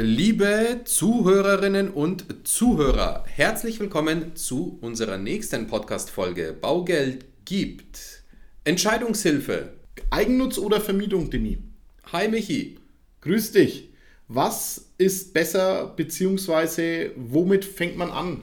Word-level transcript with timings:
Liebe 0.00 0.82
Zuhörerinnen 0.84 1.90
und 1.90 2.46
Zuhörer, 2.46 3.24
herzlich 3.26 3.80
willkommen 3.80 4.36
zu 4.36 4.78
unserer 4.80 5.18
nächsten 5.18 5.66
Podcast-Folge 5.66 6.52
Baugeld 6.52 7.24
gibt. 7.44 8.22
Entscheidungshilfe. 8.62 9.72
Eigennutz 10.10 10.56
oder 10.56 10.80
Vermietung, 10.80 11.30
Demi? 11.30 11.58
Hi 12.12 12.28
Michi. 12.28 12.78
Grüß 13.22 13.50
dich. 13.50 13.88
Was 14.28 14.92
ist 14.98 15.34
besser, 15.34 15.92
beziehungsweise 15.96 17.10
womit 17.16 17.64
fängt 17.64 17.96
man 17.96 18.12
an? 18.12 18.42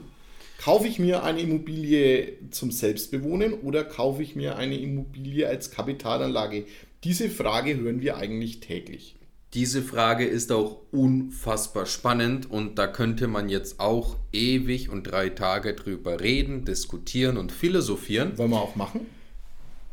Kaufe 0.62 0.86
ich 0.86 0.98
mir 0.98 1.22
eine 1.22 1.40
Immobilie 1.40 2.34
zum 2.50 2.70
Selbstbewohnen 2.70 3.54
oder 3.54 3.82
kaufe 3.82 4.22
ich 4.22 4.36
mir 4.36 4.56
eine 4.56 4.78
Immobilie 4.78 5.48
als 5.48 5.70
Kapitalanlage? 5.70 6.66
Diese 7.02 7.30
Frage 7.30 7.78
hören 7.78 8.02
wir 8.02 8.18
eigentlich 8.18 8.60
täglich. 8.60 9.16
Diese 9.56 9.82
Frage 9.82 10.26
ist 10.26 10.52
auch 10.52 10.82
unfassbar 10.92 11.86
spannend 11.86 12.50
und 12.50 12.78
da 12.78 12.86
könnte 12.86 13.26
man 13.26 13.48
jetzt 13.48 13.80
auch 13.80 14.18
ewig 14.30 14.90
und 14.90 15.04
drei 15.04 15.30
Tage 15.30 15.72
drüber 15.72 16.20
reden, 16.20 16.66
diskutieren 16.66 17.38
und 17.38 17.52
philosophieren. 17.52 18.36
Wollen 18.36 18.50
wir 18.50 18.60
auch 18.60 18.76
machen? 18.76 19.06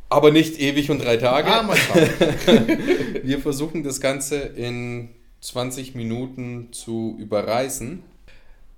Aber 0.09 0.31
nicht 0.31 0.59
ewig 0.59 0.91
und 0.91 1.01
drei 1.01 1.15
Tage. 1.15 1.47
Ah, 1.49 1.63
mal 1.63 1.77
wir 3.23 3.39
versuchen 3.39 3.83
das 3.83 4.01
Ganze 4.01 4.35
in 4.35 5.11
20 5.39 5.95
Minuten 5.95 6.73
zu 6.73 7.15
überreißen. 7.17 8.03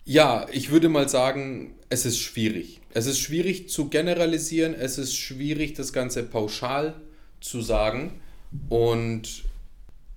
Ja, 0.04 0.46
ich 0.52 0.70
würde 0.70 0.90
mal 0.90 1.10
sagen, 1.10 1.74
es 1.90 2.06
ist 2.06 2.20
schwierig. 2.20 2.80
Es 2.94 3.08
ist 3.08 3.18
schwierig 3.18 3.70
zu 3.70 3.90
generalisieren, 3.90 4.76
es 4.76 5.00
ist 5.00 5.16
schwierig, 5.16 5.74
das 5.74 5.94
Ganze 5.94 6.22
pauschal 6.22 6.94
zu 7.42 7.64
sagen. 7.64 8.22
Und 8.70 9.46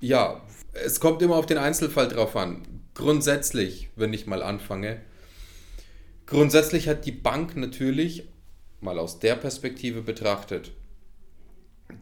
ja, 0.00 0.42
es 0.84 1.00
kommt 1.00 1.22
immer 1.22 1.36
auf 1.36 1.46
den 1.46 1.58
Einzelfall 1.58 2.08
drauf 2.08 2.36
an. 2.36 2.62
Grundsätzlich, 2.94 3.90
wenn 3.96 4.12
ich 4.12 4.26
mal 4.26 4.42
anfange, 4.42 5.00
grundsätzlich 6.26 6.88
hat 6.88 7.06
die 7.06 7.12
Bank 7.12 7.56
natürlich, 7.56 8.28
mal 8.80 8.98
aus 8.98 9.18
der 9.18 9.36
Perspektive 9.36 10.02
betrachtet, 10.02 10.72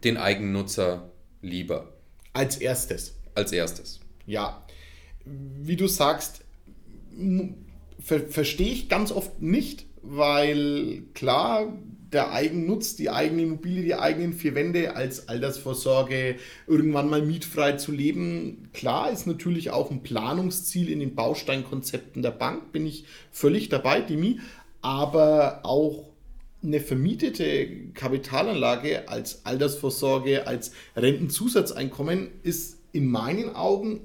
den 0.03 0.17
Eigennutzer 0.17 1.11
lieber. 1.41 1.93
Als 2.33 2.57
erstes. 2.57 3.15
Als 3.35 3.51
erstes. 3.51 3.99
Ja. 4.25 4.65
Wie 5.25 5.75
du 5.75 5.87
sagst, 5.87 6.41
ver 7.99 8.19
verstehe 8.27 8.71
ich 8.71 8.89
ganz 8.89 9.11
oft 9.11 9.41
nicht, 9.41 9.85
weil 10.01 11.03
klar, 11.13 11.73
der 12.11 12.31
Eigennutz, 12.31 12.95
die 12.95 13.09
eigene 13.09 13.43
Immobilie, 13.43 13.83
die 13.83 13.95
eigenen 13.95 14.33
vier 14.33 14.55
Wände 14.55 14.95
als 14.95 15.27
Altersvorsorge, 15.27 16.35
irgendwann 16.65 17.09
mal 17.09 17.21
mietfrei 17.21 17.73
zu 17.73 17.91
leben. 17.91 18.69
Klar 18.73 19.11
ist 19.11 19.27
natürlich 19.27 19.71
auch 19.71 19.91
ein 19.91 20.03
Planungsziel 20.03 20.89
in 20.89 20.99
den 20.99 21.15
Bausteinkonzepten 21.15 22.21
der 22.21 22.31
Bank, 22.31 22.71
bin 22.71 22.85
ich 22.85 23.05
völlig 23.31 23.69
dabei, 23.69 24.01
Dimi. 24.01 24.39
Aber 24.81 25.61
auch 25.63 26.13
eine 26.63 26.79
vermietete 26.79 27.91
Kapitalanlage 27.93 29.09
als 29.09 29.45
Altersvorsorge, 29.45 30.47
als 30.47 30.71
Rentenzusatzeinkommen 30.95 32.29
ist 32.43 32.77
in 32.93 33.07
meinen 33.07 33.55
Augen 33.55 34.01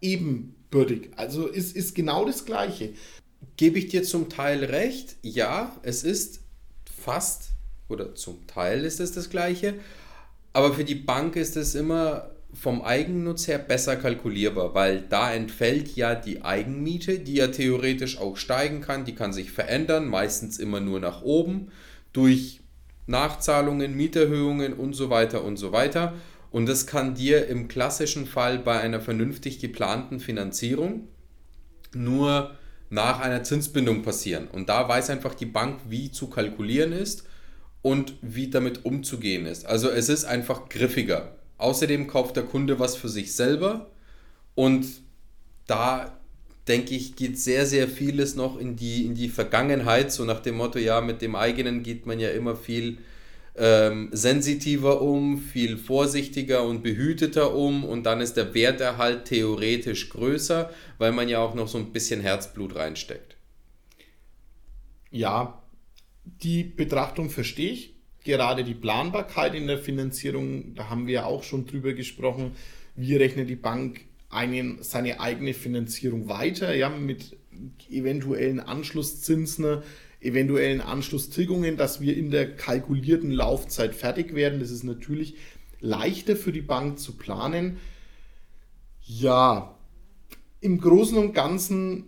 ebenbürtig. 0.00 1.10
Also 1.16 1.46
ist, 1.46 1.74
ist 1.76 1.94
genau 1.94 2.24
das 2.24 2.44
Gleiche. 2.44 2.92
Gebe 3.56 3.78
ich 3.78 3.88
dir 3.88 4.02
zum 4.02 4.28
Teil 4.28 4.64
recht? 4.64 5.16
Ja, 5.22 5.76
es 5.82 6.04
ist 6.04 6.40
fast 7.08 7.52
oder 7.88 8.14
zum 8.14 8.46
Teil 8.46 8.84
ist 8.84 9.00
es 9.00 9.12
das 9.12 9.30
gleiche. 9.30 9.74
Aber 10.52 10.74
für 10.74 10.84
die 10.84 10.94
Bank 10.94 11.36
ist 11.36 11.56
es 11.56 11.74
immer 11.74 12.32
vom 12.52 12.82
Eigennutz 12.82 13.48
her 13.48 13.58
besser 13.58 13.96
kalkulierbar, 13.96 14.74
weil 14.74 15.00
da 15.08 15.32
entfällt 15.32 15.96
ja 15.96 16.14
die 16.14 16.42
Eigenmiete, 16.42 17.18
die 17.18 17.36
ja 17.36 17.48
theoretisch 17.48 18.18
auch 18.18 18.36
steigen 18.36 18.82
kann, 18.82 19.06
die 19.06 19.14
kann 19.14 19.32
sich 19.32 19.50
verändern, 19.52 20.06
meistens 20.06 20.58
immer 20.58 20.80
nur 20.80 21.00
nach 21.00 21.22
oben, 21.22 21.72
durch 22.12 22.60
Nachzahlungen, 23.06 23.94
Mieterhöhungen 23.94 24.74
und 24.74 24.92
so 24.92 25.08
weiter 25.08 25.44
und 25.44 25.56
so 25.56 25.72
weiter. 25.72 26.12
Und 26.50 26.66
das 26.66 26.86
kann 26.86 27.14
dir 27.14 27.46
im 27.46 27.68
klassischen 27.68 28.26
Fall 28.26 28.58
bei 28.58 28.80
einer 28.80 29.00
vernünftig 29.00 29.60
geplanten 29.60 30.20
Finanzierung 30.20 31.08
nur 31.94 32.50
nach 32.90 33.20
einer 33.20 33.42
Zinsbindung 33.42 34.02
passieren. 34.02 34.48
Und 34.48 34.68
da 34.68 34.88
weiß 34.88 35.10
einfach 35.10 35.34
die 35.34 35.46
Bank, 35.46 35.80
wie 35.88 36.10
zu 36.10 36.28
kalkulieren 36.28 36.92
ist 36.92 37.24
und 37.82 38.14
wie 38.22 38.50
damit 38.50 38.84
umzugehen 38.84 39.46
ist. 39.46 39.66
Also 39.66 39.90
es 39.90 40.08
ist 40.08 40.24
einfach 40.24 40.68
griffiger. 40.68 41.36
Außerdem 41.58 42.06
kauft 42.06 42.36
der 42.36 42.44
Kunde 42.44 42.78
was 42.78 42.96
für 42.96 43.08
sich 43.08 43.34
selber 43.34 43.90
und 44.54 44.86
da 45.66 46.18
denke 46.68 46.94
ich, 46.94 47.16
geht 47.16 47.38
sehr, 47.38 47.66
sehr 47.66 47.88
vieles 47.88 48.34
noch 48.34 48.58
in 48.58 48.76
die, 48.76 49.06
in 49.06 49.14
die 49.14 49.28
Vergangenheit, 49.28 50.12
so 50.12 50.24
nach 50.24 50.40
dem 50.40 50.56
Motto, 50.56 50.78
ja, 50.78 51.00
mit 51.00 51.22
dem 51.22 51.34
eigenen 51.34 51.82
geht 51.82 52.06
man 52.06 52.20
ja 52.20 52.30
immer 52.30 52.56
viel 52.56 52.98
ähm, 53.58 54.08
sensitiver 54.12 55.00
um, 55.02 55.38
viel 55.38 55.76
vorsichtiger 55.76 56.64
und 56.64 56.82
behüteter 56.82 57.54
um 57.54 57.84
und 57.84 58.04
dann 58.04 58.20
ist 58.20 58.34
der 58.34 58.54
Werterhalt 58.54 59.26
theoretisch 59.26 60.08
größer, 60.10 60.70
weil 60.98 61.12
man 61.12 61.28
ja 61.28 61.38
auch 61.40 61.54
noch 61.54 61.68
so 61.68 61.78
ein 61.78 61.92
bisschen 61.92 62.20
Herzblut 62.20 62.76
reinsteckt. 62.76 63.36
Ja, 65.10 65.62
die 66.24 66.64
Betrachtung 66.64 67.30
verstehe 67.30 67.72
ich. 67.72 67.94
Gerade 68.24 68.64
die 68.64 68.74
Planbarkeit 68.74 69.54
in 69.54 69.66
der 69.66 69.78
Finanzierung, 69.78 70.74
da 70.74 70.90
haben 70.90 71.06
wir 71.06 71.14
ja 71.14 71.24
auch 71.24 71.42
schon 71.42 71.66
drüber 71.66 71.94
gesprochen. 71.94 72.52
Wie 72.94 73.16
rechnet 73.16 73.48
die 73.48 73.56
Bank 73.56 74.02
einen, 74.28 74.82
seine 74.82 75.20
eigene 75.20 75.54
Finanzierung 75.54 76.28
weiter, 76.28 76.74
ja, 76.74 76.90
mit 76.90 77.36
eventuellen 77.90 78.60
Anschlusszinsen 78.60 79.82
eventuellen 80.20 80.80
Anschlusstilgungen, 80.80 81.76
dass 81.76 82.00
wir 82.00 82.16
in 82.16 82.30
der 82.30 82.56
kalkulierten 82.56 83.30
Laufzeit 83.30 83.94
fertig 83.94 84.34
werden. 84.34 84.60
Das 84.60 84.70
ist 84.70 84.82
natürlich 84.82 85.36
leichter 85.80 86.36
für 86.36 86.52
die 86.52 86.62
Bank 86.62 86.98
zu 86.98 87.16
planen. 87.16 87.78
Ja, 89.00 89.78
im 90.60 90.80
Großen 90.80 91.16
und 91.16 91.34
Ganzen, 91.34 92.04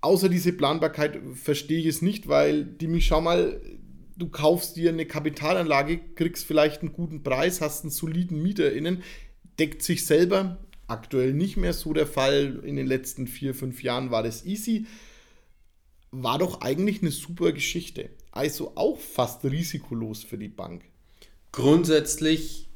außer 0.00 0.28
diese 0.28 0.52
Planbarkeit, 0.52 1.20
verstehe 1.34 1.78
ich 1.78 1.86
es 1.86 2.02
nicht, 2.02 2.28
weil, 2.28 2.64
Dimi, 2.64 3.00
schau 3.00 3.20
mal, 3.20 3.60
du 4.16 4.28
kaufst 4.28 4.76
dir 4.76 4.90
eine 4.90 5.06
Kapitalanlage, 5.06 6.00
kriegst 6.16 6.44
vielleicht 6.44 6.82
einen 6.82 6.92
guten 6.92 7.22
Preis, 7.22 7.60
hast 7.60 7.84
einen 7.84 7.92
soliden 7.92 8.42
MieterInnen, 8.42 9.02
deckt 9.58 9.82
sich 9.82 10.04
selber. 10.04 10.58
Aktuell 10.88 11.32
nicht 11.34 11.56
mehr 11.56 11.72
so 11.72 11.92
der 11.92 12.08
Fall. 12.08 12.60
In 12.64 12.74
den 12.74 12.88
letzten 12.88 13.28
vier, 13.28 13.54
fünf 13.54 13.84
Jahren 13.84 14.10
war 14.10 14.24
das 14.24 14.44
easy 14.44 14.86
war 16.10 16.38
doch 16.38 16.60
eigentlich 16.60 17.02
eine 17.02 17.10
super 17.10 17.52
Geschichte. 17.52 18.10
Also 18.32 18.72
auch 18.74 18.98
fast 18.98 19.44
risikolos 19.44 20.22
für 20.22 20.38
die 20.38 20.48
Bank. 20.48 20.82
Grundsätzlich 21.52 22.68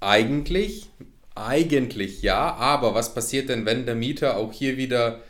eigentlich, 0.00 0.86
eigentlich 1.34 2.22
ja, 2.22 2.54
aber 2.54 2.94
was 2.94 3.14
passiert 3.14 3.50
denn, 3.50 3.66
wenn 3.66 3.86
der 3.86 3.94
Mieter 3.94 4.36
auch 4.36 4.52
hier 4.52 4.76
wieder 4.76 5.20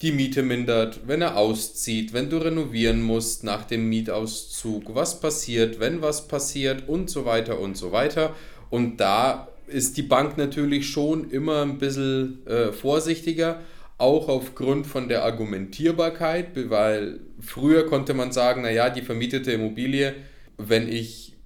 die 0.00 0.12
Miete 0.12 0.42
mindert, 0.42 1.06
wenn 1.06 1.22
er 1.22 1.36
auszieht, 1.36 2.12
wenn 2.12 2.28
du 2.28 2.38
renovieren 2.38 3.02
musst 3.02 3.44
nach 3.44 3.64
dem 3.64 3.88
Mietauszug, 3.88 4.94
was 4.94 5.20
passiert, 5.20 5.78
wenn 5.78 6.02
was 6.02 6.26
passiert 6.26 6.88
und 6.88 7.08
so 7.08 7.24
weiter 7.24 7.60
und 7.60 7.76
so 7.76 7.92
weiter. 7.92 8.34
Und 8.68 8.96
da 8.96 9.48
ist 9.68 9.96
die 9.96 10.02
Bank 10.02 10.36
natürlich 10.38 10.88
schon 10.88 11.30
immer 11.30 11.62
ein 11.62 11.78
bisschen 11.78 12.44
äh, 12.46 12.72
vorsichtiger 12.72 13.60
auch 14.02 14.28
aufgrund 14.28 14.86
von 14.88 15.08
der 15.08 15.24
Argumentierbarkeit, 15.24 16.48
weil 16.70 17.20
früher 17.38 17.86
konnte 17.86 18.14
man 18.14 18.32
sagen, 18.32 18.62
naja, 18.62 18.90
die 18.90 19.02
vermietete 19.02 19.52
Immobilie, 19.52 20.14
wenn 20.58 20.88
ich 20.88 21.36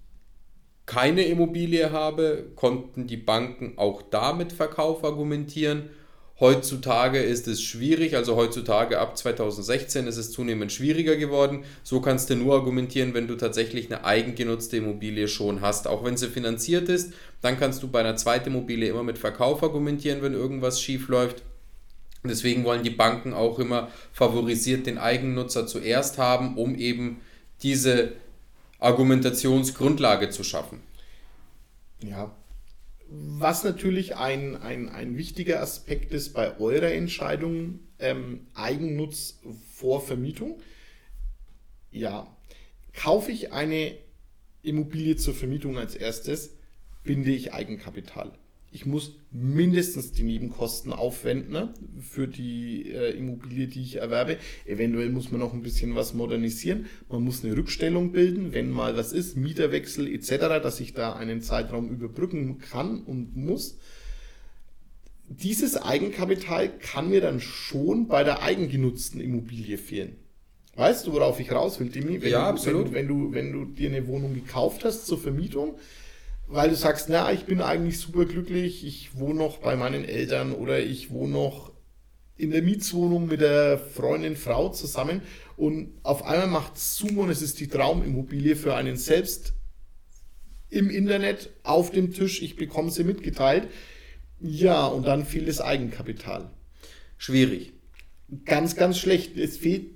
keine 0.86 1.24
Immobilie 1.24 1.92
habe, 1.92 2.46
konnten 2.54 3.06
die 3.06 3.18
Banken 3.18 3.74
auch 3.76 4.00
damit 4.00 4.54
Verkauf 4.54 5.04
argumentieren. 5.04 5.90
Heutzutage 6.40 7.18
ist 7.18 7.46
es 7.46 7.60
schwierig, 7.60 8.16
also 8.16 8.36
heutzutage 8.36 9.00
ab 9.00 9.18
2016 9.18 10.06
ist 10.06 10.16
es 10.16 10.32
zunehmend 10.32 10.72
schwieriger 10.72 11.16
geworden. 11.16 11.64
So 11.82 12.00
kannst 12.00 12.30
du 12.30 12.36
nur 12.36 12.54
argumentieren, 12.54 13.12
wenn 13.12 13.28
du 13.28 13.36
tatsächlich 13.36 13.86
eine 13.86 14.04
eigengenutzte 14.04 14.78
Immobilie 14.78 15.28
schon 15.28 15.60
hast. 15.60 15.86
Auch 15.88 16.04
wenn 16.04 16.16
sie 16.16 16.28
finanziert 16.28 16.88
ist, 16.88 17.12
dann 17.42 17.58
kannst 17.58 17.82
du 17.82 17.88
bei 17.88 18.00
einer 18.00 18.16
zweiten 18.16 18.48
Immobilie 18.48 18.88
immer 18.88 19.02
mit 19.02 19.18
Verkauf 19.18 19.62
argumentieren, 19.62 20.22
wenn 20.22 20.32
irgendwas 20.32 20.80
schief 20.80 21.08
läuft. 21.08 21.42
Deswegen 22.28 22.64
wollen 22.64 22.82
die 22.82 22.90
Banken 22.90 23.32
auch 23.32 23.58
immer 23.58 23.90
favorisiert 24.12 24.86
den 24.86 24.98
Eigennutzer 24.98 25.66
zuerst 25.66 26.18
haben, 26.18 26.56
um 26.56 26.74
eben 26.74 27.20
diese 27.62 28.12
Argumentationsgrundlage 28.78 30.30
zu 30.30 30.44
schaffen. 30.44 30.80
Ja. 32.02 32.34
Was 33.08 33.62
natürlich 33.62 34.16
ein, 34.16 34.56
ein, 34.56 34.88
ein 34.88 35.16
wichtiger 35.16 35.60
Aspekt 35.60 36.12
ist 36.12 36.32
bei 36.32 36.58
eurer 36.58 36.90
Entscheidung, 36.90 37.78
ähm, 37.98 38.48
Eigennutz 38.54 39.38
vor 39.72 40.00
Vermietung. 40.00 40.60
Ja, 41.92 42.26
kaufe 42.92 43.30
ich 43.30 43.52
eine 43.52 43.96
Immobilie 44.62 45.16
zur 45.16 45.34
Vermietung 45.34 45.78
als 45.78 45.94
erstes, 45.94 46.50
binde 47.04 47.30
ich 47.30 47.54
Eigenkapital. 47.54 48.32
Ich 48.72 48.84
muss 48.84 49.16
mindestens 49.30 50.12
die 50.12 50.22
Nebenkosten 50.22 50.92
aufwenden 50.92 51.52
ne, 51.52 51.74
für 52.00 52.26
die 52.26 52.90
äh, 52.90 53.16
Immobilie, 53.16 53.68
die 53.68 53.82
ich 53.82 53.96
erwerbe. 53.96 54.36
Eventuell 54.66 55.08
muss 55.10 55.30
man 55.30 55.40
noch 55.40 55.54
ein 55.54 55.62
bisschen 55.62 55.94
was 55.94 56.14
modernisieren. 56.14 56.86
Man 57.08 57.22
muss 57.22 57.44
eine 57.44 57.56
Rückstellung 57.56 58.12
bilden, 58.12 58.52
wenn 58.52 58.70
mal 58.70 58.96
was 58.96 59.12
ist, 59.12 59.36
Mieterwechsel 59.36 60.12
etc., 60.12 60.62
dass 60.62 60.80
ich 60.80 60.92
da 60.92 61.14
einen 61.14 61.40
Zeitraum 61.40 61.88
überbrücken 61.88 62.58
kann 62.58 63.02
und 63.02 63.36
muss. 63.36 63.78
Dieses 65.28 65.76
Eigenkapital 65.76 66.68
kann 66.78 67.08
mir 67.08 67.20
dann 67.20 67.40
schon 67.40 68.06
bei 68.08 68.24
der 68.24 68.42
eigengenutzten 68.42 69.20
Immobilie 69.20 69.78
fehlen. 69.78 70.16
Weißt 70.76 71.06
du, 71.06 71.12
worauf 71.14 71.40
ich 71.40 71.50
raus 71.50 71.80
will, 71.80 71.88
Dimi? 71.88 72.20
Wenn 72.20 72.30
ja, 72.30 72.42
du, 72.42 72.46
absolut. 72.48 72.86
Wenn, 72.86 72.94
wenn, 72.94 73.08
du, 73.08 73.32
wenn 73.32 73.52
du 73.52 73.64
dir 73.64 73.88
eine 73.88 74.06
Wohnung 74.06 74.34
gekauft 74.34 74.84
hast 74.84 75.06
zur 75.06 75.18
Vermietung, 75.18 75.78
weil 76.48 76.70
du 76.70 76.76
sagst, 76.76 77.08
na, 77.08 77.32
ich 77.32 77.44
bin 77.44 77.60
eigentlich 77.60 77.98
super 77.98 78.24
glücklich, 78.24 78.86
ich 78.86 79.18
wohne 79.18 79.38
noch 79.38 79.58
bei 79.58 79.76
meinen 79.76 80.04
Eltern 80.04 80.52
oder 80.52 80.80
ich 80.80 81.10
wohne 81.10 81.32
noch 81.32 81.72
in 82.36 82.50
der 82.50 82.62
Mietswohnung 82.62 83.26
mit 83.26 83.40
der 83.40 83.78
Freundin, 83.78 84.36
Frau 84.36 84.68
zusammen 84.68 85.22
und 85.56 85.94
auf 86.02 86.24
einmal 86.24 86.48
macht 86.48 86.78
Zoom 86.78 87.18
und 87.18 87.30
es 87.30 87.42
ist 87.42 87.60
die 87.60 87.68
Traumimmobilie 87.68 88.56
für 88.56 88.74
einen 88.74 88.96
selbst 88.96 89.54
im 90.68 90.90
Internet 90.90 91.50
auf 91.62 91.90
dem 91.90 92.12
Tisch, 92.12 92.42
ich 92.42 92.56
bekomme 92.56 92.90
sie 92.90 93.04
mitgeteilt. 93.04 93.68
Ja, 94.40 94.86
und 94.86 95.06
dann 95.06 95.24
fehlt 95.24 95.48
das 95.48 95.60
Eigenkapital. 95.60 96.50
Schwierig. 97.16 97.72
Ganz, 98.44 98.76
ganz 98.76 98.98
schlecht. 98.98 99.36
Es 99.36 99.56
fehlt 99.56 99.92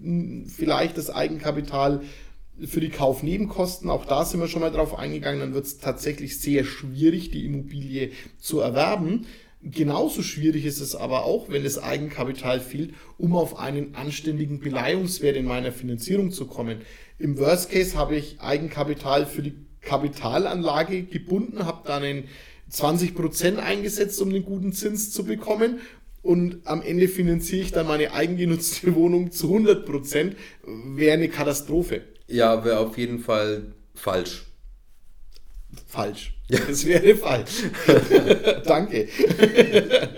vielleicht 0.49 0.97
das 0.97 1.11
Eigenkapital 1.11 2.03
für 2.67 2.81
die 2.81 2.91
Kaufnebenkosten, 2.91 3.91
auch 3.91 4.05
da 4.05 4.25
sind 4.25 4.41
wir 4.41 4.49
schon 4.49 4.61
mal 4.61 4.71
drauf 4.71 4.99
eingegangen, 4.99 5.41
dann 5.41 5.55
wird 5.55 5.67
es 5.67 5.79
tatsächlich 5.79 6.41
sehr 6.41 6.65
schwierig, 6.65 7.31
die 7.31 7.45
Immobilie 7.45 8.11
zu 8.39 8.61
erwerben. 8.61 9.27
Genauso 9.63 10.23
schwierig 10.23 10.65
ist 10.65 10.81
es 10.81 10.95
aber 10.95 11.25
auch, 11.25 11.51
wenn 11.51 11.65
das 11.65 11.79
Eigenkapital 11.79 12.61
fehlt, 12.61 12.95
um 13.19 13.37
auf 13.37 13.59
einen 13.59 13.95
anständigen 13.95 14.61
Beleihungswert 14.61 15.37
in 15.37 15.45
meiner 15.45 15.73
Finanzierung 15.73 16.31
zu 16.31 16.47
kommen. 16.47 16.81
Im 17.19 17.39
Worst 17.39 17.71
Case 17.71 17.97
habe 17.97 18.17
ich 18.17 18.41
Eigenkapital 18.41 19.27
für 19.27 19.43
die 19.43 19.55
Kapitalanlage 19.83 21.03
gebunden, 21.03 21.67
habe 21.67 21.87
dann 21.87 22.03
einen 22.03 22.25
20% 22.73 23.57
eingesetzt, 23.57 24.21
um 24.23 24.31
den 24.31 24.45
guten 24.45 24.73
Zins 24.73 25.11
zu 25.11 25.25
bekommen 25.25 25.81
und 26.23 26.59
am 26.65 26.83
Ende 26.83 27.09
finanziere 27.09 27.63
ich 27.63 27.73
dann 27.73 27.87
meine 27.87 28.13
eigengenutzte 28.13 28.95
Wohnung 28.95 29.33
zu 29.33 29.55
100%, 29.55 30.33
wäre 30.95 31.15
eine 31.15 31.29
Katastrophe. 31.29 32.03
Ja, 32.31 32.65
wäre 32.65 32.79
auf 32.79 32.97
jeden 32.97 33.19
Fall 33.19 33.63
falsch. 33.95 34.47
Falsch. 35.87 36.33
Das 36.49 36.87
wäre 36.87 37.17
falsch. 37.17 37.65
Danke. 38.65 39.09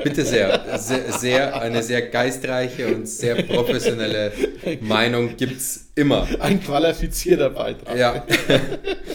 Bitte 0.04 0.24
sehr. 0.24 0.78
sehr. 0.78 1.12
Sehr, 1.12 1.60
eine 1.60 1.82
sehr 1.82 2.02
geistreiche 2.02 2.94
und 2.94 3.06
sehr 3.06 3.42
professionelle 3.42 4.32
Meinung 4.80 5.36
gibt 5.36 5.56
es 5.56 5.90
immer. 5.94 6.28
Ein 6.40 6.62
qualifizierter 6.62 7.50
Beitrag. 7.50 7.96
Ja. 7.96 8.26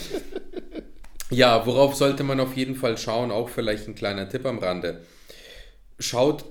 ja, 1.30 1.66
worauf 1.66 1.96
sollte 1.96 2.24
man 2.24 2.40
auf 2.40 2.56
jeden 2.56 2.76
Fall 2.76 2.98
schauen? 2.98 3.32
Auch 3.32 3.50
vielleicht 3.50 3.88
ein 3.88 3.96
kleiner 3.96 4.28
Tipp 4.30 4.46
am 4.46 4.60
Rande. 4.60 5.02
Schaut, 6.00 6.46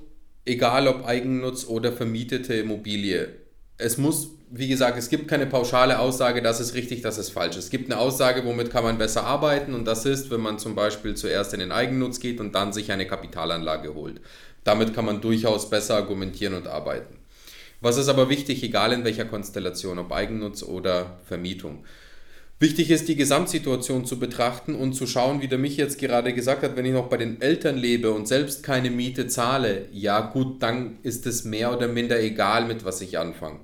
egal 0.44 0.86
ob 0.88 1.04
Eigennutz 1.06 1.64
oder 1.66 1.92
vermietete 1.92 2.54
Immobilie, 2.54 3.45
es 3.78 3.98
muss, 3.98 4.30
wie 4.50 4.68
gesagt, 4.68 4.96
es 4.96 5.08
gibt 5.08 5.28
keine 5.28 5.46
pauschale 5.46 5.98
Aussage, 5.98 6.40
das 6.40 6.60
ist 6.60 6.74
richtig, 6.74 7.02
das 7.02 7.18
ist 7.18 7.30
falsch. 7.30 7.56
Es 7.56 7.70
gibt 7.70 7.90
eine 7.90 8.00
Aussage, 8.00 8.44
womit 8.44 8.70
kann 8.70 8.84
man 8.84 8.98
besser 8.98 9.24
arbeiten 9.24 9.74
und 9.74 9.84
das 9.84 10.06
ist, 10.06 10.30
wenn 10.30 10.40
man 10.40 10.58
zum 10.58 10.74
Beispiel 10.74 11.14
zuerst 11.14 11.52
in 11.52 11.60
den 11.60 11.72
Eigennutz 11.72 12.20
geht 12.20 12.40
und 12.40 12.54
dann 12.54 12.72
sich 12.72 12.90
eine 12.90 13.06
Kapitalanlage 13.06 13.94
holt. 13.94 14.20
Damit 14.64 14.94
kann 14.94 15.04
man 15.04 15.20
durchaus 15.20 15.68
besser 15.68 15.96
argumentieren 15.96 16.54
und 16.54 16.66
arbeiten. 16.66 17.16
Was 17.80 17.98
ist 17.98 18.08
aber 18.08 18.30
wichtig, 18.30 18.62
egal 18.62 18.92
in 18.92 19.04
welcher 19.04 19.26
Konstellation, 19.26 19.98
ob 19.98 20.10
Eigennutz 20.10 20.62
oder 20.62 21.20
Vermietung? 21.24 21.84
Wichtig 22.58 22.90
ist, 22.90 23.06
die 23.08 23.16
Gesamtsituation 23.16 24.06
zu 24.06 24.18
betrachten 24.18 24.74
und 24.74 24.94
zu 24.94 25.06
schauen, 25.06 25.42
wie 25.42 25.48
der 25.48 25.58
mich 25.58 25.76
jetzt 25.76 25.98
gerade 25.98 26.32
gesagt 26.32 26.62
hat, 26.62 26.74
wenn 26.74 26.86
ich 26.86 26.94
noch 26.94 27.08
bei 27.08 27.18
den 27.18 27.42
Eltern 27.42 27.76
lebe 27.76 28.12
und 28.12 28.26
selbst 28.26 28.62
keine 28.62 28.90
Miete 28.90 29.26
zahle, 29.26 29.88
ja 29.92 30.20
gut, 30.20 30.62
dann 30.62 30.96
ist 31.02 31.26
es 31.26 31.44
mehr 31.44 31.76
oder 31.76 31.86
minder 31.86 32.18
egal, 32.18 32.64
mit 32.64 32.82
was 32.86 33.02
ich 33.02 33.18
anfange. 33.18 33.60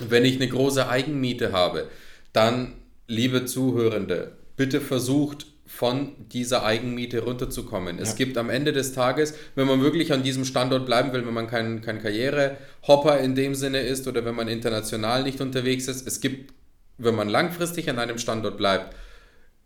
Wenn 0.00 0.24
ich 0.24 0.36
eine 0.36 0.48
große 0.48 0.88
Eigenmiete 0.88 1.52
habe, 1.52 1.88
dann, 2.32 2.74
liebe 3.06 3.44
Zuhörende, 3.44 4.32
bitte 4.56 4.80
versucht, 4.80 5.46
von 5.64 6.12
dieser 6.32 6.64
Eigenmiete 6.64 7.24
runterzukommen. 7.24 7.96
Ja. 7.96 8.02
Es 8.02 8.14
gibt 8.14 8.38
am 8.38 8.50
Ende 8.50 8.72
des 8.72 8.92
Tages, 8.92 9.34
wenn 9.56 9.66
man 9.66 9.82
wirklich 9.82 10.12
an 10.12 10.22
diesem 10.22 10.44
Standort 10.44 10.86
bleiben 10.86 11.12
will, 11.12 11.26
wenn 11.26 11.34
man 11.34 11.48
kein, 11.48 11.82
kein 11.82 12.00
Karrierehopper 12.00 13.18
in 13.18 13.34
dem 13.34 13.54
Sinne 13.54 13.80
ist 13.80 14.06
oder 14.06 14.24
wenn 14.24 14.36
man 14.36 14.48
international 14.48 15.24
nicht 15.24 15.40
unterwegs 15.40 15.88
ist, 15.88 16.06
es 16.06 16.20
gibt 16.20 16.52
wenn 16.98 17.14
man 17.14 17.28
langfristig 17.28 17.90
an 17.90 17.98
einem 17.98 18.18
Standort 18.18 18.56
bleibt, 18.56 18.94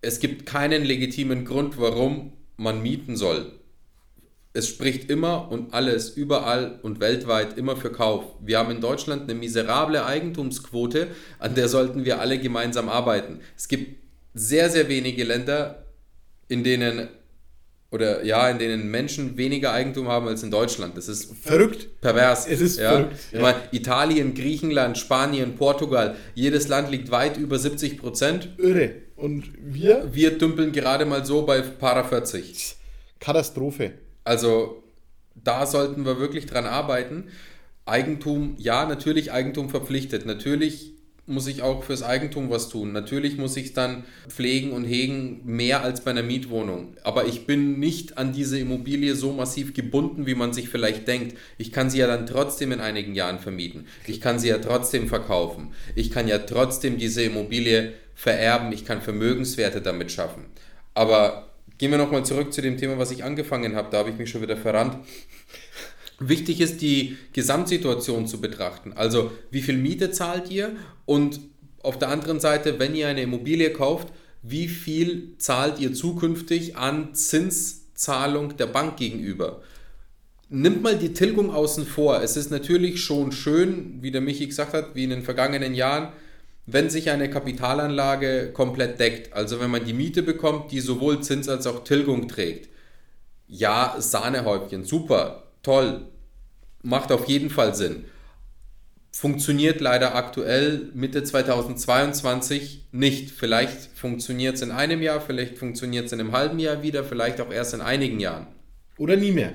es 0.03 0.21
gibt 0.21 0.47
keinen 0.47 0.85
legitimen 0.85 1.45
Grund, 1.45 1.79
warum 1.79 2.33
man 2.57 2.83
mieten 2.83 3.17
soll. 3.17 3.53
Es 4.53 4.67
spricht 4.67 5.09
immer 5.11 5.51
und 5.53 5.75
alles, 5.75 6.11
überall 6.11 6.81
und 6.83 6.99
weltweit 6.99 7.57
immer 7.57 7.77
für 7.77 7.93
Kauf. 7.93 8.25
Wir 8.41 8.59
haben 8.59 8.73
in 8.73 8.81
Deutschland 8.81 9.23
eine 9.23 9.35
miserable 9.39 10.05
Eigentumsquote, 10.05 11.09
an 11.39 11.55
der 11.55 11.69
sollten 11.69 12.05
wir 12.05 12.21
alle 12.21 12.39
gemeinsam 12.39 12.89
arbeiten. 12.89 13.41
Es 13.57 13.69
gibt 13.69 14.03
sehr, 14.35 14.69
sehr 14.69 14.89
wenige 14.89 15.23
Länder, 15.23 15.87
in 16.49 16.65
denen 16.65 17.09
oder 17.93 18.25
ja, 18.25 18.49
in 18.49 18.59
denen 18.59 18.91
Menschen 18.91 19.37
weniger 19.37 19.73
Eigentum 19.73 20.09
haben 20.09 20.29
als 20.29 20.43
in 20.43 20.51
Deutschland. 20.51 20.97
Das 20.97 21.09
ist 21.09 21.35
verrückt. 21.37 22.01
Pervers. 22.01 22.47
Es 22.47 22.61
ist 22.61 22.79
ja. 22.79 22.91
verrückt. 22.91 23.17
Ich 23.33 23.41
meine, 23.41 23.59
Italien, 23.73 24.35
Griechenland, 24.35 24.97
Spanien, 24.97 25.57
Portugal, 25.57 26.17
jedes 26.35 26.69
Land 26.69 26.91
liegt 26.91 27.11
weit 27.11 27.37
über 27.37 27.59
70 27.59 27.99
Prozent. 27.99 28.51
Irre. 28.59 28.93
Und 29.17 29.51
wir? 29.59 30.09
Wir 30.13 30.39
dümpeln 30.39 30.73
gerade 30.73 31.05
mal 31.05 31.25
so 31.25 31.43
bei 31.43 31.61
Para 31.63 32.05
40. 32.05 32.77
Katastrophe. 33.19 33.95
Also 34.25 34.83
da 35.35 35.67
sollten 35.67 36.05
wir 36.05 36.19
wirklich 36.19 36.47
dran 36.47 36.67
arbeiten. 36.67 37.25
Eigentum, 37.87 38.55
ja, 38.59 38.87
natürlich 38.87 39.33
Eigentum 39.33 39.69
verpflichtet. 39.69 40.27
Natürlich 40.27 40.93
muss 41.31 41.47
ich 41.47 41.63
auch 41.63 41.85
fürs 41.85 42.03
Eigentum 42.03 42.51
was 42.51 42.69
tun. 42.69 42.93
Natürlich 42.93 43.39
muss 43.39 43.57
ich 43.57 43.67
es 43.67 43.73
dann 43.73 44.05
pflegen 44.29 44.73
und 44.73 44.85
hegen, 44.85 45.43
mehr 45.45 45.83
als 45.83 46.03
bei 46.03 46.11
einer 46.11 46.23
Mietwohnung. 46.23 46.97
Aber 47.05 47.27
ich 47.27 47.47
bin 47.47 47.79
nicht 47.79 48.19
an 48.19 48.33
diese 48.33 48.59
Immobilie 48.59 49.15
so 49.15 49.33
massiv 49.33 49.73
gebunden, 49.73 50.27
wie 50.27 50.35
man 50.35 50.53
sich 50.53 50.69
vielleicht 50.69 51.07
denkt. 51.07 51.37
Ich 51.57 51.73
kann 51.73 51.89
sie 51.89 51.99
ja 51.99 52.07
dann 52.07 52.27
trotzdem 52.27 52.73
in 52.73 52.81
einigen 52.81 53.15
Jahren 53.15 53.39
vermieten. 53.39 53.87
Ich 54.07 54.21
kann 54.21 54.39
sie 54.39 54.49
ja 54.49 54.59
trotzdem 54.59 55.09
verkaufen. 55.09 55.73
Ich 55.95 56.11
kann 56.11 56.27
ja 56.29 56.39
trotzdem 56.39 56.99
diese 56.99 57.23
Immobilie 57.23 57.93
vererben. 58.15 58.73
Ich 58.73 58.85
kann 58.85 59.01
Vermögenswerte 59.01 59.81
damit 59.81 60.11
schaffen. 60.11 60.47
Aber 60.95 61.50
gehen 61.81 61.91
wir 61.91 61.99
nochmal 61.99 62.27
zurück 62.27 62.53
zu 62.53 62.61
dem 62.61 62.77
Thema, 62.77 62.99
was 62.99 63.11
ich 63.11 63.25
angefangen 63.25 63.75
habe. 63.75 63.89
Da 63.91 63.99
habe 64.01 64.11
ich 64.11 64.19
mich 64.19 64.29
schon 64.29 64.43
wieder 64.43 64.59
verrannt. 64.59 64.99
Wichtig 66.19 66.61
ist, 66.61 66.83
die 66.83 67.17
Gesamtsituation 67.33 68.27
zu 68.27 68.39
betrachten. 68.39 68.93
Also, 68.93 69.33
wie 69.51 69.63
viel 69.63 69.79
Miete 69.79 70.11
zahlt 70.11 70.51
ihr? 70.51 70.77
Und 71.07 71.41
auf 71.83 71.99
der 71.99 72.11
anderen 72.11 72.39
Seite, 72.39 72.79
wenn 72.79 72.95
ihr 72.95 73.09
eine 73.09 73.23
Immobilie 73.23 73.73
kauft, 73.73 74.09
wie 74.43 74.69
viel 74.69 75.37
zahlt 75.39 75.81
ihr 75.81 75.95
zukünftig 75.95 76.77
an 76.77 77.15
Zinszahlung 77.15 78.59
der 78.59 78.67
Bank 78.67 78.99
gegenüber? 78.99 79.63
Nimmt 80.51 80.83
mal 80.83 80.99
die 80.99 81.15
Tilgung 81.15 81.51
außen 81.51 81.87
vor. 81.87 82.23
Es 82.23 82.37
ist 82.37 82.51
natürlich 82.51 83.03
schon 83.03 83.33
schön, 83.33 84.03
wie 84.03 84.11
der 84.11 84.21
Michi 84.21 84.47
gesagt 84.47 84.75
hat, 84.75 84.95
wie 84.95 85.05
in 85.05 85.11
den 85.11 85.23
vergangenen 85.23 85.73
Jahren, 85.73 86.13
wenn 86.67 86.91
sich 86.91 87.11
eine 87.11 87.31
Kapitalanlage 87.31 88.53
komplett 88.53 89.01
deckt. 89.01 89.33
Also 89.33 89.61
wenn 89.61 89.71
man 89.71 89.85
die 89.85 89.93
Miete 89.93 90.23
bekommt, 90.23 90.73
die 90.73 90.81
sowohl 90.81 91.23
Zins 91.23 91.49
als 91.49 91.67
auch 91.67 91.85
Tilgung 91.85 92.29
trägt. 92.29 92.69
Ja, 93.47 93.97
Sahnehäubchen, 93.99 94.85
super 94.85 95.51
toll, 95.63 96.07
macht 96.83 97.13
auf 97.13 97.29
jeden 97.29 97.51
Fall 97.51 97.75
Sinn. 97.75 98.05
Funktioniert 99.13 99.81
leider 99.81 100.15
aktuell 100.15 100.89
Mitte 100.95 101.25
2022 101.25 102.87
nicht. 102.93 103.33
Vielleicht 103.33 103.91
funktioniert 103.95 104.55
es 104.55 104.63
in 104.63 104.71
einem 104.71 105.03
Jahr, 105.03 105.21
vielleicht 105.21 105.59
funktioniert 105.59 106.07
es 106.07 106.13
in 106.13 106.21
einem 106.21 106.33
halben 106.33 106.59
Jahr 106.59 106.83
wieder, 106.83 107.03
vielleicht 107.03 107.41
auch 107.41 107.53
erst 107.53 107.75
in 107.75 107.81
einigen 107.81 108.21
Jahren. 108.21 108.47
Oder 108.99 109.17
nie 109.17 109.33
mehr. 109.33 109.53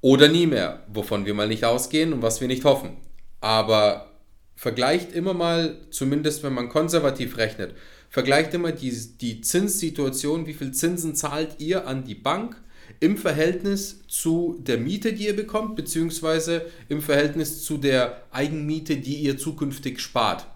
Oder 0.00 0.28
nie 0.28 0.46
mehr, 0.46 0.84
wovon 0.88 1.26
wir 1.26 1.34
mal 1.34 1.48
nicht 1.48 1.64
ausgehen 1.64 2.12
und 2.12 2.22
was 2.22 2.40
wir 2.40 2.48
nicht 2.48 2.64
hoffen. 2.64 2.96
Aber 3.40 4.11
vergleicht 4.54 5.12
immer 5.12 5.34
mal, 5.34 5.78
zumindest 5.90 6.42
wenn 6.42 6.52
man 6.52 6.68
konservativ 6.68 7.36
rechnet, 7.36 7.74
vergleicht 8.10 8.54
immer 8.54 8.72
die, 8.72 8.92
die 9.20 9.40
Zinssituation, 9.40 10.46
wie 10.46 10.54
viel 10.54 10.72
Zinsen 10.72 11.14
zahlt 11.14 11.60
ihr 11.60 11.86
an 11.86 12.04
die 12.04 12.14
Bank 12.14 12.56
im 13.00 13.16
Verhältnis 13.16 14.06
zu 14.06 14.60
der 14.60 14.78
Miete, 14.78 15.12
die 15.12 15.26
ihr 15.26 15.36
bekommt, 15.36 15.76
beziehungsweise 15.76 16.66
im 16.88 17.00
Verhältnis 17.00 17.64
zu 17.64 17.78
der 17.78 18.22
Eigenmiete, 18.30 18.96
die 18.96 19.16
ihr 19.16 19.38
zukünftig 19.38 20.00
spart. 20.00 20.46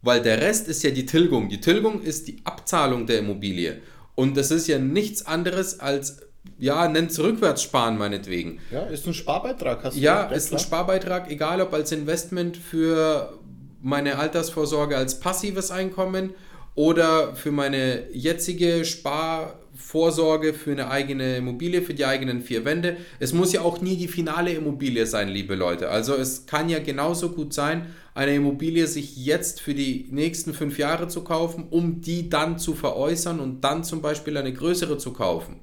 Weil 0.00 0.22
der 0.22 0.40
Rest 0.40 0.68
ist 0.68 0.82
ja 0.82 0.90
die 0.90 1.06
Tilgung. 1.06 1.48
Die 1.48 1.60
Tilgung 1.60 2.02
ist 2.02 2.26
die 2.28 2.38
Abzahlung 2.44 3.06
der 3.06 3.20
Immobilie. 3.20 3.80
Und 4.14 4.36
das 4.36 4.50
ist 4.50 4.66
ja 4.66 4.78
nichts 4.78 5.26
anderes 5.26 5.80
als 5.80 6.22
ja, 6.58 6.88
nennt 6.88 7.10
es 7.10 7.18
rückwärts 7.18 7.62
sparen 7.62 7.98
meinetwegen. 7.98 8.60
Ja, 8.70 8.82
ist 8.84 9.06
ein 9.06 9.14
Sparbeitrag. 9.14 9.84
Hast 9.84 9.96
ja, 9.96 10.24
ist 10.24 10.48
klar? 10.48 10.60
ein 10.60 10.64
Sparbeitrag, 10.64 11.30
egal 11.30 11.60
ob 11.60 11.72
als 11.74 11.92
Investment 11.92 12.56
für 12.56 13.38
meine 13.80 14.18
Altersvorsorge 14.18 14.96
als 14.96 15.18
passives 15.18 15.70
Einkommen 15.70 16.34
oder 16.74 17.34
für 17.34 17.50
meine 17.50 18.08
jetzige 18.12 18.84
Sparvorsorge 18.84 20.54
für 20.54 20.72
eine 20.72 20.88
eigene 20.88 21.36
Immobilie, 21.36 21.82
für 21.82 21.94
die 21.94 22.06
eigenen 22.06 22.42
vier 22.42 22.64
Wände. 22.64 22.96
Es 23.18 23.32
muss 23.32 23.52
ja 23.52 23.62
auch 23.62 23.80
nie 23.80 23.96
die 23.96 24.08
finale 24.08 24.52
Immobilie 24.52 25.06
sein, 25.06 25.28
liebe 25.28 25.54
Leute. 25.54 25.90
Also 25.90 26.14
es 26.14 26.46
kann 26.46 26.68
ja 26.68 26.78
genauso 26.78 27.30
gut 27.30 27.52
sein, 27.52 27.86
eine 28.14 28.34
Immobilie 28.34 28.86
sich 28.86 29.16
jetzt 29.16 29.60
für 29.60 29.74
die 29.74 30.06
nächsten 30.10 30.54
fünf 30.54 30.78
Jahre 30.78 31.08
zu 31.08 31.24
kaufen, 31.24 31.66
um 31.70 32.00
die 32.00 32.30
dann 32.30 32.58
zu 32.58 32.74
veräußern 32.74 33.40
und 33.40 33.62
dann 33.62 33.84
zum 33.84 34.00
Beispiel 34.00 34.36
eine 34.36 34.52
größere 34.52 34.98
zu 34.98 35.12
kaufen. 35.12 35.60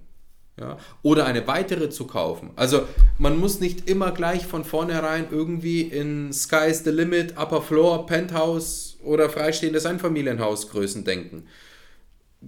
Ja, 0.59 0.77
oder 1.03 1.25
eine 1.25 1.47
weitere 1.47 1.89
zu 1.89 2.05
kaufen. 2.05 2.51
Also 2.55 2.81
man 3.17 3.39
muss 3.39 3.61
nicht 3.61 3.89
immer 3.89 4.11
gleich 4.11 4.45
von 4.45 4.65
vornherein 4.65 5.27
irgendwie 5.31 5.81
in 5.81 6.33
Sky's 6.33 6.83
the 6.83 6.89
Limit, 6.89 7.37
Upper 7.37 7.61
Floor, 7.61 8.05
Penthouse 8.05 8.97
oder 9.01 9.29
freistehendes 9.29 9.85
Einfamilienhausgrößen 9.85 11.05
denken. 11.05 11.45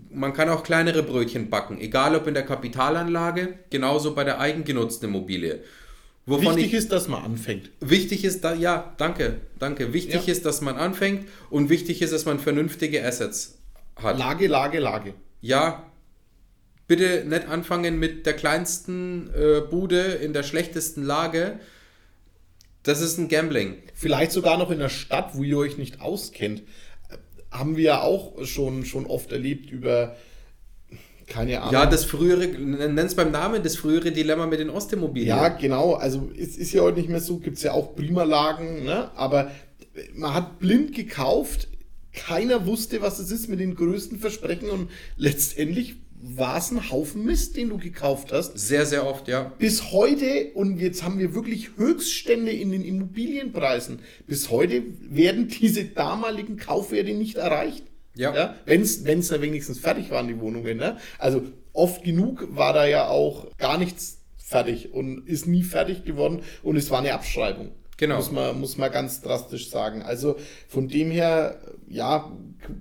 Man 0.10 0.34
kann 0.34 0.50
auch 0.50 0.64
kleinere 0.64 1.04
Brötchen 1.04 1.50
backen, 1.50 1.80
egal 1.80 2.16
ob 2.16 2.28
in 2.28 2.34
der 2.34 2.46
Kapitalanlage, 2.46 3.60
genauso 3.70 4.14
bei 4.14 4.24
der 4.24 4.40
eigengenutzten 4.40 5.10
Immobilie. 5.10 5.64
Wovon 6.26 6.56
wichtig 6.56 6.74
ich, 6.74 6.80
ist, 6.80 6.92
dass 6.92 7.08
man 7.08 7.24
anfängt. 7.24 7.72
Wichtig 7.80 8.24
ist, 8.24 8.44
da, 8.44 8.54
ja, 8.54 8.94
danke, 8.98 9.42
danke. 9.58 9.92
Wichtig 9.94 10.28
ja. 10.28 10.32
ist, 10.32 10.46
dass 10.46 10.62
man 10.62 10.76
anfängt 10.76 11.28
und 11.50 11.70
wichtig 11.70 12.02
ist, 12.02 12.14
dass 12.14 12.26
man 12.26 12.40
vernünftige 12.40 13.06
Assets 13.06 13.58
hat. 13.96 14.20
Lage, 14.20 14.48
Lage, 14.48 14.80
Lage. 14.80 15.14
Ja, 15.42 15.91
bitte 16.92 17.24
nicht 17.26 17.48
anfangen 17.48 18.00
mit 18.00 18.26
der 18.26 18.34
kleinsten 18.34 19.30
äh, 19.34 19.62
Bude 19.62 20.02
in 20.02 20.34
der 20.34 20.44
schlechtesten 20.44 21.04
Lage. 21.04 21.58
Das 22.84 23.00
ist 23.00 23.18
ein 23.18 23.30
Gambling. 23.30 23.76
Vielleicht 23.94 24.34
sogar 24.34 24.58
noch 24.58 24.72
in 24.72 24.80
der 24.80 24.90
Stadt, 24.90 25.30
wo 25.34 25.44
ihr 25.44 25.58
euch 25.58 25.78
nicht 25.78 26.02
auskennt. 26.02 26.64
Haben 27.50 27.78
wir 27.78 27.84
ja 27.84 28.02
auch 28.02 28.44
schon, 28.44 28.84
schon 28.84 29.06
oft 29.06 29.32
erlebt 29.32 29.72
über, 29.72 30.18
keine 31.28 31.62
Ahnung. 31.62 31.72
Ja, 31.72 31.86
das 31.86 32.04
frühere, 32.04 32.46
nenn 32.46 32.98
es 32.98 33.16
beim 33.16 33.32
Namen, 33.32 33.64
das 33.64 33.78
frühere 33.78 34.12
Dilemma 34.12 34.46
mit 34.46 34.60
den 34.60 34.70
Ostimmobilien. 34.70 35.30
Ja, 35.30 35.48
genau. 35.48 35.94
Also 35.94 36.30
es 36.38 36.58
ist 36.58 36.74
ja 36.74 36.82
heute 36.82 36.98
nicht 36.98 37.08
mehr 37.08 37.22
so, 37.22 37.38
gibt 37.38 37.56
es 37.56 37.64
ja 37.64 37.72
auch 37.72 37.96
Primalagen, 37.96 38.84
ne? 38.84 39.12
aber 39.16 39.50
man 40.14 40.34
hat 40.34 40.60
blind 40.60 40.94
gekauft, 40.94 41.70
keiner 42.12 42.66
wusste, 42.66 43.02
was 43.02 43.18
es 43.20 43.32
ist 43.32 43.48
mit 43.48 43.62
den 43.62 43.76
größten 43.76 44.20
Versprechen 44.20 44.70
und 44.70 44.90
letztendlich 45.16 45.96
war 46.22 46.58
es 46.58 46.72
ein 46.72 46.92
Haufen 46.92 47.26
Mist, 47.26 47.58
den 47.58 47.70
du 47.70 47.78
gekauft 47.78 48.32
hast. 48.32 48.58
Sehr, 48.58 48.86
sehr 48.86 49.08
oft, 49.08 49.28
ja. 49.28 49.52
Bis 49.58 49.92
heute, 49.92 50.52
und 50.54 50.80
jetzt 50.80 51.04
haben 51.04 51.20
wir 51.20 51.34
wirklich 51.34 51.78
Höchststände 51.78 52.52
in 52.52 52.72
den 52.72 52.84
Immobilienpreisen, 52.84 54.00
bis 54.28 54.50
heute 54.50 54.84
werden 55.02 55.48
diese 55.48 55.86
damaligen 55.86 56.58
Kaufwerte 56.58 57.14
nicht 57.14 57.36
erreicht. 57.36 57.84
Ja. 58.16 58.36
ja 58.36 58.56
Wenn 58.66 58.82
es 58.82 59.28
da 59.28 59.42
wenigstens 59.42 59.80
fertig 59.80 60.12
waren, 60.12 60.28
die 60.28 60.40
Wohnungen. 60.40 60.78
Ne? 60.78 60.98
Also 61.18 61.44
oft 61.74 62.04
genug 62.04 62.48
war 62.56 62.74
da 62.74 62.86
ja 62.86 63.08
auch 63.08 63.48
gar 63.58 63.78
nichts 63.78 64.20
fertig 64.38 64.94
und 64.94 65.28
ist 65.28 65.48
nie 65.48 65.64
fertig 65.64 66.04
geworden 66.04 66.42
und 66.62 66.76
es 66.76 66.92
war 66.92 67.00
eine 67.00 67.14
Abschreibung. 67.14 67.72
Genau. 68.02 68.16
Muss 68.16 68.32
man, 68.32 68.60
muss 68.60 68.78
man 68.80 68.92
ganz 68.92 69.22
drastisch 69.22 69.70
sagen. 69.70 70.02
Also 70.02 70.36
von 70.68 70.88
dem 70.88 71.12
her, 71.12 71.62
ja, 71.88 72.36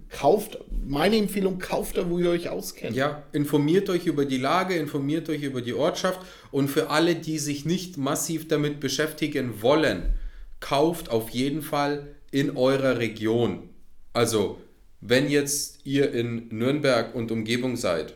kauft, 0.08 0.58
meine 0.82 1.18
Empfehlung, 1.18 1.58
kauft 1.58 1.98
da, 1.98 2.08
wo 2.08 2.18
ihr 2.18 2.30
euch 2.30 2.48
auskennt. 2.48 2.96
Ja, 2.96 3.22
informiert 3.32 3.90
euch 3.90 4.06
über 4.06 4.24
die 4.24 4.38
Lage, 4.38 4.76
informiert 4.76 5.28
euch 5.28 5.42
über 5.42 5.60
die 5.60 5.74
Ortschaft 5.74 6.20
und 6.50 6.68
für 6.68 6.88
alle, 6.88 7.16
die 7.16 7.38
sich 7.38 7.66
nicht 7.66 7.98
massiv 7.98 8.48
damit 8.48 8.80
beschäftigen 8.80 9.60
wollen, 9.60 10.14
kauft 10.58 11.10
auf 11.10 11.28
jeden 11.28 11.60
Fall 11.60 12.14
in 12.30 12.56
eurer 12.56 12.96
Region. 12.96 13.68
Also, 14.14 14.56
wenn 15.02 15.28
jetzt 15.28 15.84
ihr 15.84 16.14
in 16.14 16.48
Nürnberg 16.48 17.14
und 17.14 17.30
Umgebung 17.30 17.76
seid, 17.76 18.14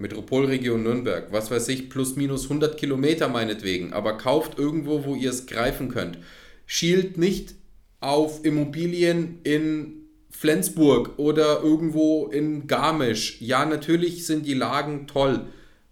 Metropolregion 0.00 0.82
Nürnberg, 0.82 1.30
was 1.30 1.50
weiß 1.50 1.68
ich, 1.68 1.90
plus 1.90 2.16
minus 2.16 2.44
100 2.44 2.76
Kilometer 2.76 3.28
meinetwegen, 3.28 3.92
aber 3.92 4.16
kauft 4.16 4.58
irgendwo, 4.58 5.04
wo 5.04 5.14
ihr 5.14 5.30
es 5.30 5.46
greifen 5.46 5.88
könnt. 5.88 6.18
Schielt 6.66 7.18
nicht 7.18 7.54
auf 8.00 8.44
Immobilien 8.44 9.40
in 9.44 10.08
Flensburg 10.30 11.18
oder 11.18 11.60
irgendwo 11.62 12.28
in 12.28 12.66
Garmisch. 12.66 13.40
Ja, 13.40 13.66
natürlich 13.66 14.26
sind 14.26 14.46
die 14.46 14.54
Lagen 14.54 15.06
toll. 15.06 15.46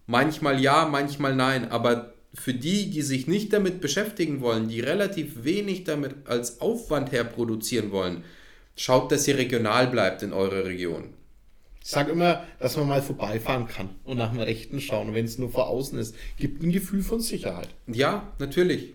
Manchmal 0.06 0.58
ja, 0.58 0.88
manchmal 0.90 1.36
nein, 1.36 1.70
aber 1.70 2.14
für 2.32 2.54
die, 2.54 2.88
die 2.88 3.02
sich 3.02 3.26
nicht 3.26 3.52
damit 3.52 3.80
beschäftigen 3.80 4.40
wollen, 4.40 4.68
die 4.68 4.80
relativ 4.80 5.44
wenig 5.44 5.84
damit 5.84 6.14
als 6.26 6.62
Aufwand 6.62 7.12
herproduzieren 7.12 7.90
wollen, 7.90 8.24
schaut, 8.74 9.12
dass 9.12 9.28
ihr 9.28 9.36
regional 9.36 9.88
bleibt 9.88 10.22
in 10.22 10.32
eurer 10.32 10.64
Region. 10.64 11.17
Ich 11.88 11.92
sage 11.92 12.12
immer, 12.12 12.44
dass 12.60 12.76
man 12.76 12.86
mal 12.86 13.00
vorbeifahren 13.00 13.66
kann 13.66 13.88
und 14.04 14.18
nach 14.18 14.32
dem 14.32 14.40
Rechten 14.40 14.78
schauen, 14.78 15.14
wenn 15.14 15.24
es 15.24 15.38
nur 15.38 15.48
vor 15.48 15.68
außen 15.68 15.98
ist. 15.98 16.14
Gibt 16.36 16.62
ein 16.62 16.70
Gefühl 16.70 17.02
von 17.02 17.18
Sicherheit. 17.18 17.70
Ja, 17.86 18.30
natürlich. 18.38 18.92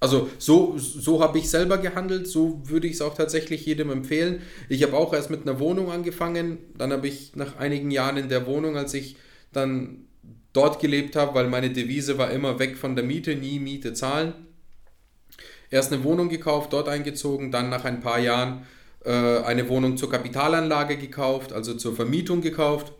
Also 0.00 0.28
so, 0.38 0.76
so 0.76 1.22
habe 1.22 1.38
ich 1.38 1.48
selber 1.48 1.78
gehandelt, 1.78 2.26
so 2.26 2.60
würde 2.64 2.88
ich 2.88 2.94
es 2.94 3.00
auch 3.00 3.14
tatsächlich 3.14 3.64
jedem 3.64 3.90
empfehlen. 3.90 4.42
Ich 4.68 4.82
habe 4.82 4.96
auch 4.96 5.12
erst 5.12 5.30
mit 5.30 5.42
einer 5.42 5.60
Wohnung 5.60 5.92
angefangen, 5.92 6.58
dann 6.76 6.90
habe 6.90 7.06
ich 7.06 7.36
nach 7.36 7.58
einigen 7.58 7.92
Jahren 7.92 8.16
in 8.16 8.28
der 8.28 8.44
Wohnung, 8.44 8.76
als 8.76 8.92
ich 8.92 9.14
dann 9.52 10.06
dort 10.52 10.80
gelebt 10.80 11.14
habe, 11.14 11.36
weil 11.36 11.46
meine 11.46 11.70
Devise 11.70 12.18
war 12.18 12.32
immer 12.32 12.58
weg 12.58 12.76
von 12.76 12.96
der 12.96 13.04
Miete, 13.04 13.36
nie 13.36 13.60
Miete 13.60 13.92
zahlen. 13.92 14.32
Erst 15.70 15.92
eine 15.92 16.02
Wohnung 16.02 16.28
gekauft, 16.28 16.72
dort 16.72 16.88
eingezogen, 16.88 17.52
dann 17.52 17.70
nach 17.70 17.84
ein 17.84 18.00
paar 18.00 18.18
Jahren 18.18 18.66
eine 19.10 19.68
Wohnung 19.68 19.96
zur 19.96 20.10
Kapitalanlage 20.10 20.96
gekauft, 20.96 21.52
also 21.52 21.74
zur 21.74 21.96
Vermietung 21.96 22.40
gekauft, 22.40 22.92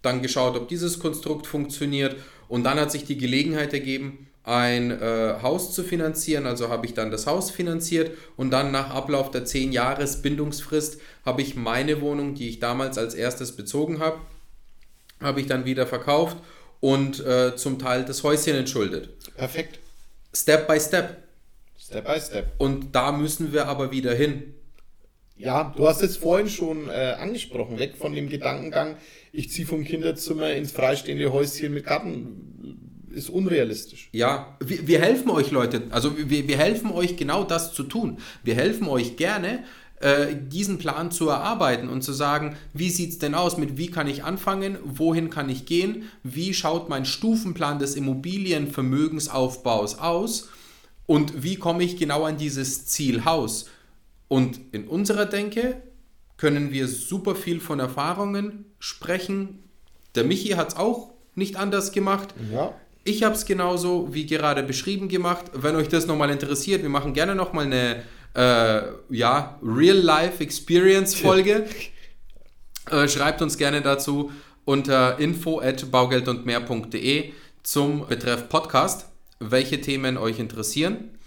dann 0.00 0.22
geschaut, 0.22 0.56
ob 0.56 0.68
dieses 0.68 0.98
Konstrukt 0.98 1.46
funktioniert 1.46 2.16
und 2.48 2.64
dann 2.64 2.78
hat 2.78 2.90
sich 2.90 3.04
die 3.04 3.16
Gelegenheit 3.16 3.72
ergeben, 3.72 4.28
ein 4.44 4.90
äh, 4.90 5.36
Haus 5.42 5.72
zu 5.72 5.84
finanzieren. 5.84 6.46
Also 6.46 6.68
habe 6.68 6.86
ich 6.86 6.94
dann 6.94 7.10
das 7.10 7.26
Haus 7.26 7.50
finanziert 7.50 8.16
und 8.36 8.50
dann 8.50 8.72
nach 8.72 8.90
Ablauf 8.90 9.30
der 9.30 9.44
10 9.44 9.72
Jahres 9.72 10.22
Bindungsfrist 10.22 11.00
habe 11.24 11.42
ich 11.42 11.54
meine 11.54 12.00
Wohnung, 12.00 12.34
die 12.34 12.48
ich 12.48 12.58
damals 12.60 12.98
als 12.98 13.14
erstes 13.14 13.52
bezogen 13.52 14.00
habe, 14.00 14.18
habe 15.20 15.40
ich 15.40 15.46
dann 15.46 15.64
wieder 15.64 15.86
verkauft 15.86 16.36
und 16.80 17.24
äh, 17.24 17.54
zum 17.54 17.78
Teil 17.78 18.04
das 18.04 18.24
Häuschen 18.24 18.56
entschuldet. 18.56 19.10
Perfekt. 19.36 19.78
Step 20.34 20.66
by 20.66 20.80
Step. 20.80 21.22
Step 21.78 22.04
by 22.04 22.20
Step. 22.20 22.52
Und 22.58 22.94
da 22.94 23.12
müssen 23.12 23.52
wir 23.52 23.68
aber 23.68 23.92
wieder 23.92 24.12
hin. 24.14 24.54
Ja, 25.42 25.72
du 25.76 25.88
hast 25.88 26.02
es 26.02 26.16
vorhin 26.16 26.48
schon 26.48 26.88
äh, 26.88 27.16
angesprochen, 27.18 27.78
weg 27.78 27.96
von 27.96 28.14
dem 28.14 28.28
Gedankengang, 28.28 28.96
ich 29.32 29.50
ziehe 29.50 29.66
vom 29.66 29.82
Kinderzimmer 29.82 30.52
ins 30.52 30.70
freistehende 30.70 31.32
Häuschen 31.32 31.74
mit 31.74 31.84
Garten, 31.84 33.08
ist 33.12 33.28
unrealistisch. 33.28 34.08
Ja, 34.12 34.56
wir, 34.60 34.86
wir 34.86 35.00
helfen 35.00 35.30
euch 35.30 35.50
Leute, 35.50 35.82
also 35.90 36.16
wir, 36.16 36.46
wir 36.46 36.56
helfen 36.56 36.92
euch 36.92 37.16
genau 37.16 37.42
das 37.42 37.74
zu 37.74 37.82
tun. 37.82 38.18
Wir 38.44 38.54
helfen 38.54 38.86
euch 38.86 39.16
gerne, 39.16 39.64
äh, 40.00 40.36
diesen 40.36 40.78
Plan 40.78 41.10
zu 41.10 41.28
erarbeiten 41.28 41.88
und 41.88 42.02
zu 42.02 42.12
sagen, 42.12 42.56
wie 42.72 42.90
sieht 42.90 43.10
es 43.10 43.18
denn 43.18 43.34
aus, 43.34 43.56
mit 43.56 43.76
wie 43.76 43.88
kann 43.88 44.06
ich 44.06 44.22
anfangen, 44.22 44.78
wohin 44.84 45.28
kann 45.28 45.48
ich 45.48 45.66
gehen, 45.66 46.04
wie 46.22 46.54
schaut 46.54 46.88
mein 46.88 47.04
Stufenplan 47.04 47.80
des 47.80 47.96
Immobilienvermögensaufbaus 47.96 49.98
aus 49.98 50.50
und 51.06 51.42
wie 51.42 51.56
komme 51.56 51.82
ich 51.82 51.96
genau 51.96 52.24
an 52.24 52.36
dieses 52.36 52.86
Zielhaus. 52.86 53.66
Und 54.32 54.58
in 54.72 54.88
unserer 54.88 55.26
Denke 55.26 55.82
können 56.38 56.72
wir 56.72 56.88
super 56.88 57.34
viel 57.34 57.60
von 57.60 57.80
Erfahrungen 57.80 58.64
sprechen. 58.78 59.58
Der 60.14 60.24
Michi 60.24 60.52
hat 60.52 60.70
es 60.70 60.76
auch 60.78 61.10
nicht 61.34 61.56
anders 61.56 61.92
gemacht. 61.92 62.32
Ja. 62.50 62.72
Ich 63.04 63.24
habe 63.24 63.34
es 63.34 63.44
genauso 63.44 64.14
wie 64.14 64.24
gerade 64.24 64.62
beschrieben 64.62 65.10
gemacht. 65.10 65.50
Wenn 65.52 65.76
euch 65.76 65.88
das 65.88 66.06
nochmal 66.06 66.30
interessiert, 66.30 66.80
wir 66.80 66.88
machen 66.88 67.12
gerne 67.12 67.34
nochmal 67.34 67.66
eine 67.66 68.04
äh, 68.34 68.84
ja, 69.14 69.58
Real-Life-Experience-Folge. 69.62 71.66
äh, 72.90 73.08
schreibt 73.08 73.42
uns 73.42 73.58
gerne 73.58 73.82
dazu 73.82 74.32
unter 74.64 75.18
info 75.18 75.60
at 75.60 75.90
baugeldundmehr.de 75.90 77.32
zum 77.64 78.06
Betreff 78.06 78.48
Podcast, 78.48 79.08
welche 79.40 79.82
Themen 79.82 80.16
euch 80.16 80.38
interessieren. 80.38 81.18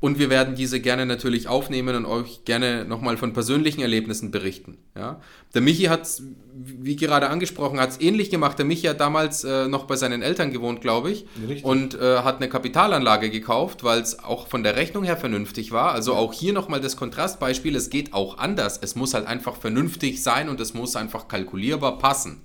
Und 0.00 0.20
wir 0.20 0.30
werden 0.30 0.54
diese 0.54 0.80
gerne 0.80 1.06
natürlich 1.06 1.48
aufnehmen 1.48 1.96
und 1.96 2.06
euch 2.06 2.44
gerne 2.44 2.84
nochmal 2.84 3.16
von 3.16 3.32
persönlichen 3.32 3.80
Erlebnissen 3.80 4.30
berichten. 4.30 4.78
Ja? 4.96 5.20
Der 5.54 5.60
Michi 5.60 5.84
hat 5.84 6.22
wie 6.54 6.94
gerade 6.94 7.28
angesprochen, 7.28 7.80
hat 7.80 7.90
es 7.90 8.00
ähnlich 8.00 8.30
gemacht. 8.30 8.58
Der 8.58 8.64
Michi 8.64 8.86
hat 8.86 9.00
damals 9.00 9.42
äh, 9.42 9.66
noch 9.66 9.86
bei 9.86 9.96
seinen 9.96 10.22
Eltern 10.22 10.52
gewohnt, 10.52 10.82
glaube 10.82 11.10
ich. 11.10 11.26
Richtig. 11.48 11.64
Und 11.64 12.00
äh, 12.00 12.18
hat 12.18 12.36
eine 12.36 12.48
Kapitalanlage 12.48 13.28
gekauft, 13.30 13.82
weil 13.82 14.00
es 14.00 14.22
auch 14.22 14.46
von 14.46 14.62
der 14.62 14.76
Rechnung 14.76 15.02
her 15.02 15.16
vernünftig 15.16 15.72
war. 15.72 15.92
Also 15.92 16.14
auch 16.14 16.32
hier 16.32 16.52
nochmal 16.52 16.80
das 16.80 16.96
Kontrastbeispiel, 16.96 17.74
es 17.74 17.90
geht 17.90 18.14
auch 18.14 18.38
anders. 18.38 18.78
Es 18.80 18.94
muss 18.94 19.14
halt 19.14 19.26
einfach 19.26 19.56
vernünftig 19.56 20.22
sein 20.22 20.48
und 20.48 20.60
es 20.60 20.74
muss 20.74 20.94
einfach 20.94 21.26
kalkulierbar 21.26 21.98
passen. 21.98 22.42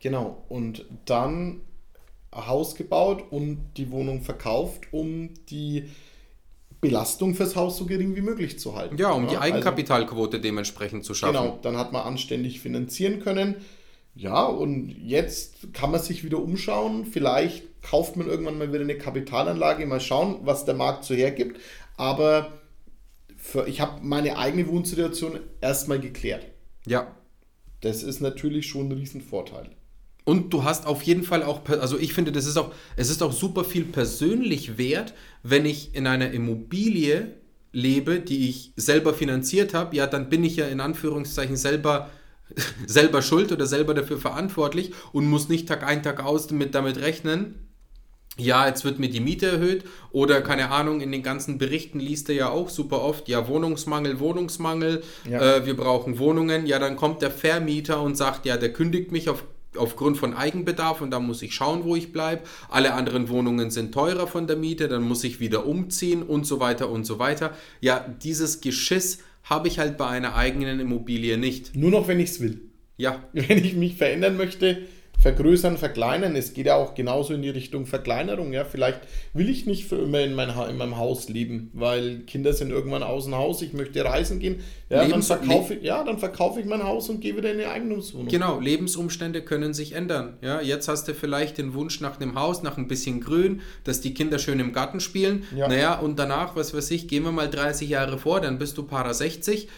Genau. 0.00 0.44
Und 0.48 0.86
dann 1.04 1.60
Haus 2.34 2.74
gebaut 2.74 3.22
und 3.30 3.58
die 3.76 3.90
Wohnung 3.90 4.22
verkauft, 4.22 4.88
um 4.92 5.34
die 5.50 5.90
Belastung 6.84 7.34
fürs 7.34 7.56
Haus 7.56 7.78
so 7.78 7.86
gering 7.86 8.14
wie 8.14 8.20
möglich 8.20 8.58
zu 8.58 8.76
halten. 8.76 8.98
Ja, 8.98 9.12
um 9.12 9.22
die 9.22 9.36
also 9.36 9.40
Eigenkapitalquote 9.40 10.38
dementsprechend 10.38 11.04
zu 11.04 11.14
schaffen. 11.14 11.34
Genau, 11.34 11.58
dann 11.62 11.78
hat 11.78 11.92
man 11.92 12.02
anständig 12.02 12.60
finanzieren 12.60 13.20
können. 13.20 13.56
Ja, 14.14 14.44
und 14.44 14.90
jetzt 14.90 15.72
kann 15.72 15.90
man 15.90 16.00
sich 16.00 16.24
wieder 16.24 16.38
umschauen. 16.38 17.06
Vielleicht 17.06 17.82
kauft 17.82 18.16
man 18.16 18.28
irgendwann 18.28 18.58
mal 18.58 18.72
wieder 18.72 18.82
eine 18.82 18.98
Kapitalanlage, 18.98 19.86
mal 19.86 20.00
schauen, 20.00 20.40
was 20.42 20.64
der 20.64 20.74
Markt 20.74 21.04
so 21.04 21.14
hergibt. 21.14 21.58
Aber 21.96 22.52
für, 23.36 23.66
ich 23.66 23.80
habe 23.80 24.02
meine 24.02 24.38
eigene 24.38 24.68
Wohnsituation 24.68 25.40
erstmal 25.60 26.00
geklärt. 26.00 26.46
Ja. 26.86 27.16
Das 27.80 28.02
ist 28.02 28.20
natürlich 28.20 28.66
schon 28.66 28.88
ein 28.88 28.92
Riesenvorteil. 28.92 29.70
Und 30.24 30.52
du 30.52 30.64
hast 30.64 30.86
auf 30.86 31.02
jeden 31.02 31.22
Fall 31.22 31.42
auch, 31.42 31.68
also 31.68 31.98
ich 31.98 32.14
finde, 32.14 32.32
das 32.32 32.46
ist 32.46 32.56
auch, 32.56 32.72
es 32.96 33.10
ist 33.10 33.22
auch 33.22 33.32
super 33.32 33.62
viel 33.62 33.84
persönlich 33.84 34.78
wert, 34.78 35.12
wenn 35.42 35.66
ich 35.66 35.94
in 35.94 36.06
einer 36.06 36.30
Immobilie 36.30 37.34
lebe, 37.72 38.20
die 38.20 38.48
ich 38.48 38.72
selber 38.76 39.12
finanziert 39.12 39.74
habe, 39.74 39.94
ja, 39.96 40.06
dann 40.06 40.30
bin 40.30 40.42
ich 40.44 40.56
ja 40.56 40.66
in 40.66 40.80
Anführungszeichen 40.80 41.56
selber 41.56 42.10
selber 42.86 43.22
schuld 43.22 43.52
oder 43.52 43.66
selber 43.66 43.94
dafür 43.94 44.18
verantwortlich 44.18 44.92
und 45.12 45.26
muss 45.26 45.48
nicht 45.48 45.68
Tag 45.68 45.82
ein, 45.82 46.02
Tag 46.02 46.24
aus 46.24 46.46
damit, 46.46 46.74
damit 46.74 47.00
rechnen, 47.00 47.64
ja, 48.36 48.66
jetzt 48.66 48.84
wird 48.84 48.98
mir 48.98 49.08
die 49.08 49.20
Miete 49.20 49.46
erhöht 49.46 49.84
oder 50.10 50.40
keine 50.40 50.70
Ahnung, 50.70 51.00
in 51.00 51.12
den 51.12 51.22
ganzen 51.22 51.56
Berichten 51.58 52.00
liest 52.00 52.28
er 52.28 52.34
ja 52.34 52.48
auch 52.48 52.68
super 52.68 53.02
oft, 53.02 53.28
ja, 53.28 53.46
Wohnungsmangel, 53.46 54.18
Wohnungsmangel, 54.18 55.02
ja. 55.28 55.56
Äh, 55.56 55.66
wir 55.66 55.76
brauchen 55.76 56.18
Wohnungen, 56.18 56.66
ja, 56.66 56.78
dann 56.78 56.96
kommt 56.96 57.22
der 57.22 57.30
Vermieter 57.30 58.02
und 58.02 58.16
sagt, 58.16 58.44
ja, 58.44 58.56
der 58.56 58.72
kündigt 58.72 59.12
mich 59.12 59.28
auf, 59.28 59.44
aufgrund 59.76 60.18
von 60.18 60.34
Eigenbedarf 60.34 61.00
und 61.00 61.10
da 61.10 61.20
muss 61.20 61.42
ich 61.42 61.54
schauen, 61.54 61.84
wo 61.84 61.96
ich 61.96 62.12
bleibe. 62.12 62.42
Alle 62.68 62.94
anderen 62.94 63.28
Wohnungen 63.28 63.70
sind 63.70 63.92
teurer 63.92 64.26
von 64.26 64.46
der 64.46 64.56
Miete, 64.56 64.88
dann 64.88 65.02
muss 65.02 65.24
ich 65.24 65.40
wieder 65.40 65.66
umziehen 65.66 66.22
und 66.22 66.46
so 66.46 66.60
weiter 66.60 66.90
und 66.90 67.04
so 67.04 67.18
weiter. 67.18 67.52
Ja, 67.80 68.00
dieses 68.22 68.60
Geschiss 68.60 69.18
habe 69.44 69.68
ich 69.68 69.78
halt 69.78 69.96
bei 69.96 70.06
einer 70.06 70.34
eigenen 70.34 70.80
Immobilie 70.80 71.36
nicht. 71.36 71.76
Nur 71.76 71.90
noch, 71.90 72.08
wenn 72.08 72.20
ich 72.20 72.30
es 72.30 72.40
will. 72.40 72.60
Ja. 72.96 73.24
Wenn 73.32 73.64
ich 73.64 73.74
mich 73.74 73.96
verändern 73.96 74.36
möchte, 74.36 74.82
vergrößern, 75.24 75.78
verkleinern. 75.78 76.36
Es 76.36 76.52
geht 76.52 76.66
ja 76.66 76.76
auch 76.76 76.92
genauso 76.92 77.32
in 77.32 77.40
die 77.40 77.48
Richtung 77.48 77.86
Verkleinerung. 77.86 78.52
Ja, 78.52 78.66
vielleicht 78.66 79.00
will 79.32 79.48
ich 79.48 79.64
nicht 79.64 79.86
für 79.86 79.96
immer 79.96 80.20
in, 80.20 80.34
mein 80.34 80.50
in 80.50 80.76
meinem 80.76 80.98
Haus 80.98 81.30
leben, 81.30 81.70
weil 81.72 82.18
Kinder 82.26 82.52
sind 82.52 82.70
irgendwann 82.70 83.02
außen 83.02 83.34
Haus. 83.34 83.62
Ich 83.62 83.72
möchte 83.72 84.04
reisen 84.04 84.38
gehen. 84.38 84.60
Ja, 84.90 85.02
Lebens 85.02 85.28
dann 85.28 85.38
verkaufe 85.38 85.74
ich, 85.74 85.82
ja, 85.82 86.04
dann 86.04 86.18
verkaufe 86.18 86.60
ich 86.60 86.66
mein 86.66 86.82
Haus 86.82 87.08
und 87.08 87.22
gehe 87.22 87.34
wieder 87.38 87.50
in 87.50 87.58
eine 87.58 87.70
Eigentumswohnung. 87.70 88.28
Genau, 88.28 88.60
Lebensumstände 88.60 89.40
können 89.40 89.72
sich 89.72 89.92
ändern. 89.92 90.36
Ja, 90.42 90.60
jetzt 90.60 90.88
hast 90.88 91.08
du 91.08 91.14
vielleicht 91.14 91.56
den 91.56 91.72
Wunsch 91.72 92.02
nach 92.02 92.20
einem 92.20 92.38
Haus, 92.38 92.62
nach 92.62 92.76
ein 92.76 92.86
bisschen 92.86 93.22
Grün, 93.22 93.62
dass 93.84 94.02
die 94.02 94.12
Kinder 94.12 94.38
schön 94.38 94.60
im 94.60 94.74
Garten 94.74 95.00
spielen. 95.00 95.44
Ja. 95.56 95.68
Naja, 95.68 95.98
und 95.98 96.18
danach, 96.18 96.54
was 96.54 96.74
weiß 96.74 96.90
ich, 96.90 97.08
gehen 97.08 97.22
wir 97.22 97.32
mal 97.32 97.48
30 97.48 97.88
Jahre 97.88 98.18
vor, 98.18 98.42
dann 98.42 98.58
bist 98.58 98.76
du 98.76 98.82
Para 98.82 99.14
60. 99.14 99.68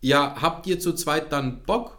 Ja, 0.00 0.34
habt 0.42 0.66
ihr 0.66 0.80
zu 0.80 0.92
zweit 0.92 1.30
dann 1.30 1.62
Bock? 1.62 1.97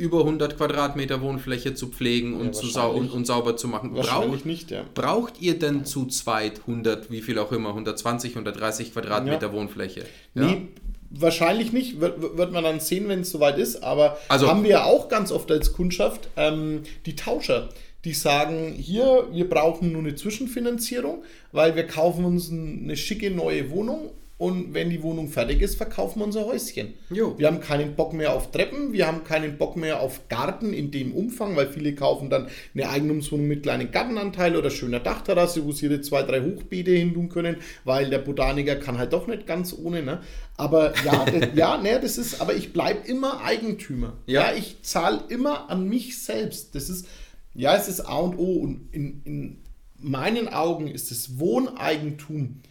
Über 0.00 0.20
100 0.20 0.56
Quadratmeter 0.56 1.20
Wohnfläche 1.20 1.74
zu 1.74 1.88
pflegen 1.88 2.34
und, 2.34 2.46
ja, 2.46 2.52
zu 2.52 2.66
sau 2.66 2.92
und, 2.92 3.10
und, 3.10 3.26
sauber 3.26 3.56
zu 3.56 3.68
machen. 3.68 3.94
Wahrscheinlich 3.94 4.40
Brauch, 4.40 4.44
nicht, 4.46 4.70
ja. 4.70 4.84
Braucht 4.94 5.40
ihr 5.40 5.58
denn 5.58 5.84
zu 5.84 6.06
zweit 6.06 6.60
100, 6.60 7.10
wie 7.10 7.20
viel 7.20 7.38
auch 7.38 7.52
immer, 7.52 7.68
120, 7.68 8.32
130 8.32 8.94
Quadratmeter 8.94 9.48
ja. 9.48 9.52
Wohnfläche? 9.52 10.04
Ja? 10.34 10.46
Nee, 10.46 10.68
wahrscheinlich 11.10 11.72
nicht. 11.72 12.00
Wird, 12.00 12.36
wird 12.38 12.50
man 12.50 12.64
dann 12.64 12.80
sehen, 12.80 13.08
wenn 13.08 13.20
es 13.20 13.30
soweit 13.30 13.58
ist. 13.58 13.84
Aber 13.84 14.18
also, 14.28 14.48
haben 14.48 14.62
wir 14.62 14.70
ja 14.70 14.84
auch 14.84 15.10
ganz 15.10 15.30
oft 15.30 15.50
als 15.50 15.74
Kundschaft 15.74 16.30
ähm, 16.36 16.82
die 17.04 17.14
Tauscher 17.14 17.68
die 18.06 18.14
sagen, 18.14 18.72
hier, 18.72 19.28
wir 19.30 19.46
brauchen 19.46 19.92
nur 19.92 20.00
eine 20.00 20.14
Zwischenfinanzierung, 20.14 21.22
weil 21.52 21.76
wir 21.76 21.86
kaufen 21.86 22.24
uns 22.24 22.50
eine 22.50 22.96
schicke 22.96 23.30
neue 23.30 23.70
Wohnung 23.70 24.10
und 24.40 24.72
wenn 24.72 24.88
die 24.88 25.02
Wohnung 25.02 25.28
fertig 25.28 25.60
ist, 25.60 25.76
verkaufen 25.76 26.20
wir 26.20 26.24
unser 26.24 26.46
Häuschen. 26.46 26.94
Jo. 27.10 27.34
Wir 27.36 27.46
haben 27.46 27.60
keinen 27.60 27.94
Bock 27.94 28.14
mehr 28.14 28.32
auf 28.32 28.50
Treppen, 28.50 28.94
wir 28.94 29.06
haben 29.06 29.22
keinen 29.22 29.58
Bock 29.58 29.76
mehr 29.76 30.00
auf 30.00 30.28
Garten 30.30 30.72
in 30.72 30.90
dem 30.90 31.12
Umfang, 31.12 31.56
weil 31.56 31.66
viele 31.66 31.94
kaufen 31.94 32.30
dann 32.30 32.48
eine 32.74 32.88
Eigentumswohnung 32.88 33.46
mit 33.46 33.64
kleinen 33.64 33.90
Gartenanteil 33.90 34.56
oder 34.56 34.70
schöner 34.70 34.98
Dachterrasse, 34.98 35.66
wo 35.66 35.72
sie 35.72 35.86
ihre 35.86 36.00
zwei, 36.00 36.22
drei 36.22 36.40
Hochbeete 36.40 36.90
hin 36.90 37.12
tun 37.12 37.28
können, 37.28 37.56
weil 37.84 38.08
der 38.08 38.20
Botaniker 38.20 38.76
kann 38.76 38.96
halt 38.96 39.12
doch 39.12 39.26
nicht 39.26 39.46
ganz 39.46 39.74
ohne. 39.74 40.02
Ne? 40.02 40.22
Aber 40.56 40.94
ja, 41.04 41.26
ja, 41.54 41.76
ne, 41.76 42.00
das 42.00 42.16
ist, 42.16 42.40
aber 42.40 42.54
ich 42.54 42.72
bleibe 42.72 43.06
immer 43.06 43.44
Eigentümer. 43.44 44.14
Ja, 44.26 44.52
ja 44.52 44.56
ich 44.56 44.80
zahle 44.80 45.20
immer 45.28 45.68
an 45.68 45.86
mich 45.86 46.18
selbst. 46.18 46.74
Das 46.74 46.88
ist, 46.88 47.06
ja, 47.52 47.76
es 47.76 47.88
ist 47.88 48.00
A 48.00 48.16
und 48.16 48.38
O 48.38 48.54
und 48.60 48.88
in, 48.90 49.20
in 49.26 49.58
meinen 49.98 50.48
Augen 50.48 50.88
ist 50.88 51.10
das 51.10 51.38
Wohneigentum 51.38 52.62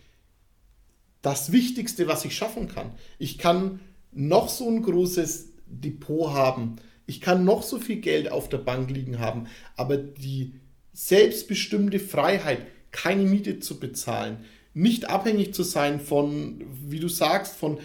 das 1.21 1.51
Wichtigste, 1.51 2.07
was 2.07 2.25
ich 2.25 2.35
schaffen 2.35 2.67
kann. 2.67 2.91
Ich 3.17 3.37
kann 3.37 3.79
noch 4.11 4.49
so 4.49 4.69
ein 4.69 4.81
großes 4.81 5.49
Depot 5.67 6.33
haben, 6.33 6.77
ich 7.05 7.21
kann 7.21 7.43
noch 7.43 7.63
so 7.63 7.79
viel 7.79 7.97
Geld 7.97 8.31
auf 8.31 8.49
der 8.49 8.59
Bank 8.59 8.91
liegen 8.91 9.19
haben, 9.19 9.47
aber 9.75 9.97
die 9.97 10.53
selbstbestimmte 10.93 11.99
Freiheit, 11.99 12.67
keine 12.91 13.23
Miete 13.23 13.59
zu 13.59 13.79
bezahlen, 13.79 14.37
nicht 14.73 15.09
abhängig 15.09 15.53
zu 15.53 15.63
sein 15.63 15.99
von, 15.99 16.63
wie 16.87 16.99
du 16.99 17.07
sagst, 17.07 17.55
von 17.55 17.79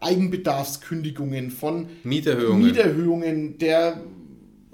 Eigenbedarfskündigungen, 0.00 1.50
von 1.50 1.88
Mieterhöhungen. 2.04 2.64
Mieterhöhungen. 2.64 3.58
Der 3.58 4.00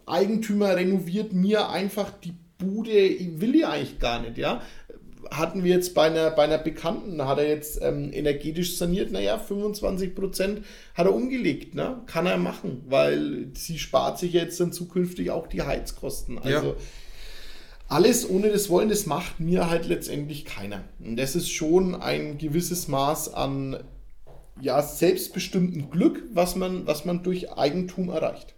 Eigentümer 0.06 0.76
renoviert 0.76 1.32
mir 1.32 1.68
einfach 1.70 2.10
die 2.10 2.34
Bude, 2.58 3.40
will 3.40 3.56
ich 3.56 3.66
eigentlich 3.66 3.98
gar 3.98 4.20
nicht, 4.22 4.38
ja 4.38 4.62
hatten 5.30 5.64
wir 5.64 5.74
jetzt 5.74 5.94
bei 5.94 6.06
einer, 6.06 6.30
bei 6.30 6.44
einer 6.44 6.58
Bekannten, 6.58 7.24
hat 7.26 7.38
er 7.38 7.48
jetzt 7.48 7.80
ähm, 7.82 8.10
energetisch 8.12 8.76
saniert, 8.76 9.12
naja, 9.12 9.38
25 9.38 10.14
Prozent 10.14 10.64
hat 10.94 11.06
er 11.06 11.14
umgelegt, 11.14 11.74
ne? 11.74 12.02
kann 12.06 12.26
er 12.26 12.38
machen, 12.38 12.84
weil 12.88 13.48
sie 13.54 13.78
spart 13.78 14.18
sich 14.18 14.32
jetzt 14.32 14.58
dann 14.60 14.72
zukünftig 14.72 15.30
auch 15.30 15.46
die 15.46 15.62
Heizkosten. 15.62 16.38
Also 16.38 16.68
ja. 16.68 16.76
alles 17.88 18.28
ohne 18.28 18.50
das 18.50 18.68
Wollen, 18.68 18.88
das 18.88 19.06
macht 19.06 19.40
mir 19.40 19.70
halt 19.70 19.86
letztendlich 19.86 20.44
keiner. 20.44 20.84
Und 20.98 21.16
das 21.16 21.36
ist 21.36 21.50
schon 21.50 21.94
ein 21.94 22.38
gewisses 22.38 22.88
Maß 22.88 23.34
an 23.34 23.82
ja, 24.60 24.82
selbstbestimmtem 24.82 25.90
Glück, 25.90 26.22
was 26.32 26.56
man, 26.56 26.86
was 26.86 27.04
man 27.04 27.22
durch 27.22 27.52
Eigentum 27.52 28.10
erreicht. 28.10 28.54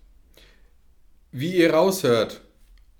Wie 1.30 1.56
ihr 1.56 1.72
raushört, 1.72 2.42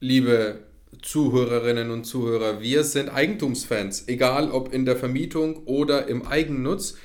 liebe 0.01 0.65
Zuhörerinnen 1.03 1.91
und 1.91 2.05
Zuhörer, 2.05 2.61
wir 2.61 2.85
sind 2.85 3.09
Eigentumsfans, 3.09 4.09
egal 4.09 4.51
ob 4.51 4.73
in 4.73 4.85
der 4.85 4.97
Vermietung 4.97 5.65
oder 5.65 6.09
im 6.09 6.27
Eigennutz. 6.27 6.97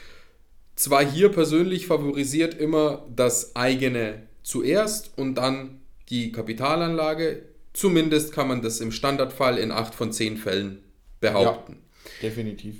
Zwar 0.75 1.05
hier 1.05 1.29
persönlich 1.29 1.87
favorisiert 1.87 2.53
immer 2.53 3.05
das 3.15 3.55
eigene 3.55 4.23
zuerst 4.43 5.11
und 5.17 5.35
dann 5.35 5.81
die 6.09 6.31
Kapitalanlage. 6.31 7.43
Zumindest 7.73 8.31
kann 8.31 8.47
man 8.47 8.61
das 8.61 8.79
im 8.79 8.91
Standardfall 8.91 9.57
in 9.57 9.71
acht 9.71 9.93
von 9.93 10.11
zehn 10.11 10.37
Fällen 10.37 10.83
behaupten. 11.19 11.73
Ja, 11.73 12.29
definitiv. 12.29 12.77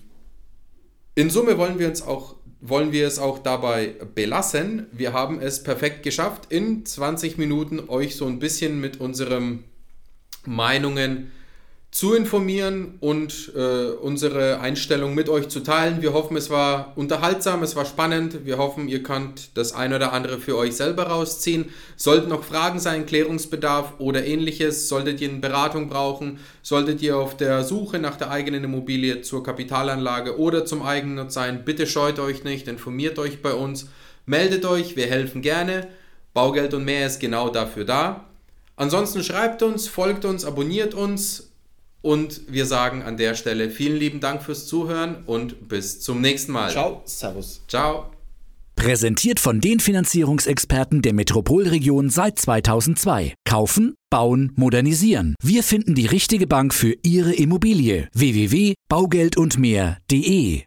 In 1.15 1.29
Summe 1.29 1.57
wollen 1.57 1.79
wir 1.79 1.87
uns 1.87 2.01
auch 2.01 2.35
wollen 2.61 2.91
wir 2.91 3.07
es 3.07 3.19
auch 3.19 3.39
dabei 3.39 3.95
belassen. 4.15 4.87
Wir 4.91 5.13
haben 5.13 5.39
es 5.39 5.63
perfekt 5.63 6.03
geschafft, 6.03 6.51
in 6.51 6.85
20 6.85 7.37
Minuten 7.37 7.79
euch 7.87 8.15
so 8.15 8.25
ein 8.25 8.39
bisschen 8.39 8.81
mit 8.81 8.99
unserem 8.99 9.63
Meinungen 10.49 11.31
zu 11.91 12.13
informieren 12.13 12.97
und 12.99 13.51
äh, 13.55 13.89
unsere 13.89 14.59
Einstellung 14.59 15.15
mit 15.15 15.27
euch 15.27 15.49
zu 15.49 15.61
teilen. 15.61 16.03
Wir 16.03 16.13
hoffen, 16.13 16.37
es 16.37 16.51
war 16.51 16.93
unterhaltsam, 16.95 17.63
es 17.63 17.75
war 17.75 17.85
spannend. 17.85 18.45
Wir 18.45 18.59
hoffen, 18.59 18.87
ihr 18.87 19.01
könnt 19.01 19.57
das 19.57 19.73
ein 19.73 19.91
oder 19.91 20.13
andere 20.13 20.37
für 20.39 20.55
euch 20.55 20.75
selber 20.75 21.07
rausziehen. 21.07 21.65
Sollten 21.95 22.29
noch 22.29 22.43
Fragen 22.43 22.79
sein, 22.79 23.07
Klärungsbedarf 23.07 23.93
oder 23.97 24.23
ähnliches, 24.23 24.87
solltet 24.87 25.19
ihr 25.19 25.29
eine 25.29 25.39
Beratung 25.39 25.89
brauchen, 25.89 26.39
solltet 26.61 27.01
ihr 27.01 27.17
auf 27.17 27.35
der 27.35 27.63
Suche 27.63 27.97
nach 27.97 28.17
der 28.17 28.29
eigenen 28.29 28.63
Immobilie 28.63 29.23
zur 29.23 29.43
Kapitalanlage 29.43 30.37
oder 30.37 30.65
zum 30.65 30.83
Eigennutz 30.83 31.33
sein, 31.33 31.65
bitte 31.65 31.87
scheut 31.87 32.19
euch 32.19 32.43
nicht, 32.43 32.67
informiert 32.67 33.17
euch 33.17 33.41
bei 33.41 33.53
uns, 33.53 33.89
meldet 34.27 34.63
euch, 34.65 34.95
wir 34.95 35.07
helfen 35.07 35.41
gerne. 35.41 35.87
Baugeld 36.35 36.75
und 36.75 36.85
mehr 36.85 37.07
ist 37.07 37.19
genau 37.19 37.49
dafür 37.49 37.85
da. 37.85 38.28
Ansonsten 38.79 39.23
schreibt 39.23 39.61
uns, 39.61 39.87
folgt 39.89 40.23
uns, 40.23 40.45
abonniert 40.45 40.93
uns 40.93 41.51
und 42.01 42.43
wir 42.47 42.65
sagen 42.65 43.03
an 43.03 43.17
der 43.17 43.35
Stelle 43.35 43.69
vielen 43.69 43.97
lieben 43.97 44.21
Dank 44.21 44.41
fürs 44.41 44.67
Zuhören 44.67 45.25
und 45.25 45.67
bis 45.67 45.99
zum 45.99 46.21
nächsten 46.21 46.53
Mal. 46.53 46.71
Ciao, 46.71 47.01
Servus. 47.03 47.61
Ciao. 47.67 48.09
Präsentiert 48.77 49.41
von 49.41 49.59
den 49.59 49.81
Finanzierungsexperten 49.81 51.01
der 51.01 51.11
Metropolregion 51.11 52.09
seit 52.09 52.39
2002. 52.39 53.33
Kaufen, 53.43 53.95
bauen, 54.09 54.53
modernisieren. 54.55 55.35
Wir 55.43 55.63
finden 55.63 55.93
die 55.93 56.05
richtige 56.05 56.47
Bank 56.47 56.73
für 56.73 56.95
Ihre 57.03 57.33
Immobilie. 57.33 58.07
www.baugeldundmehr.de 58.13 60.63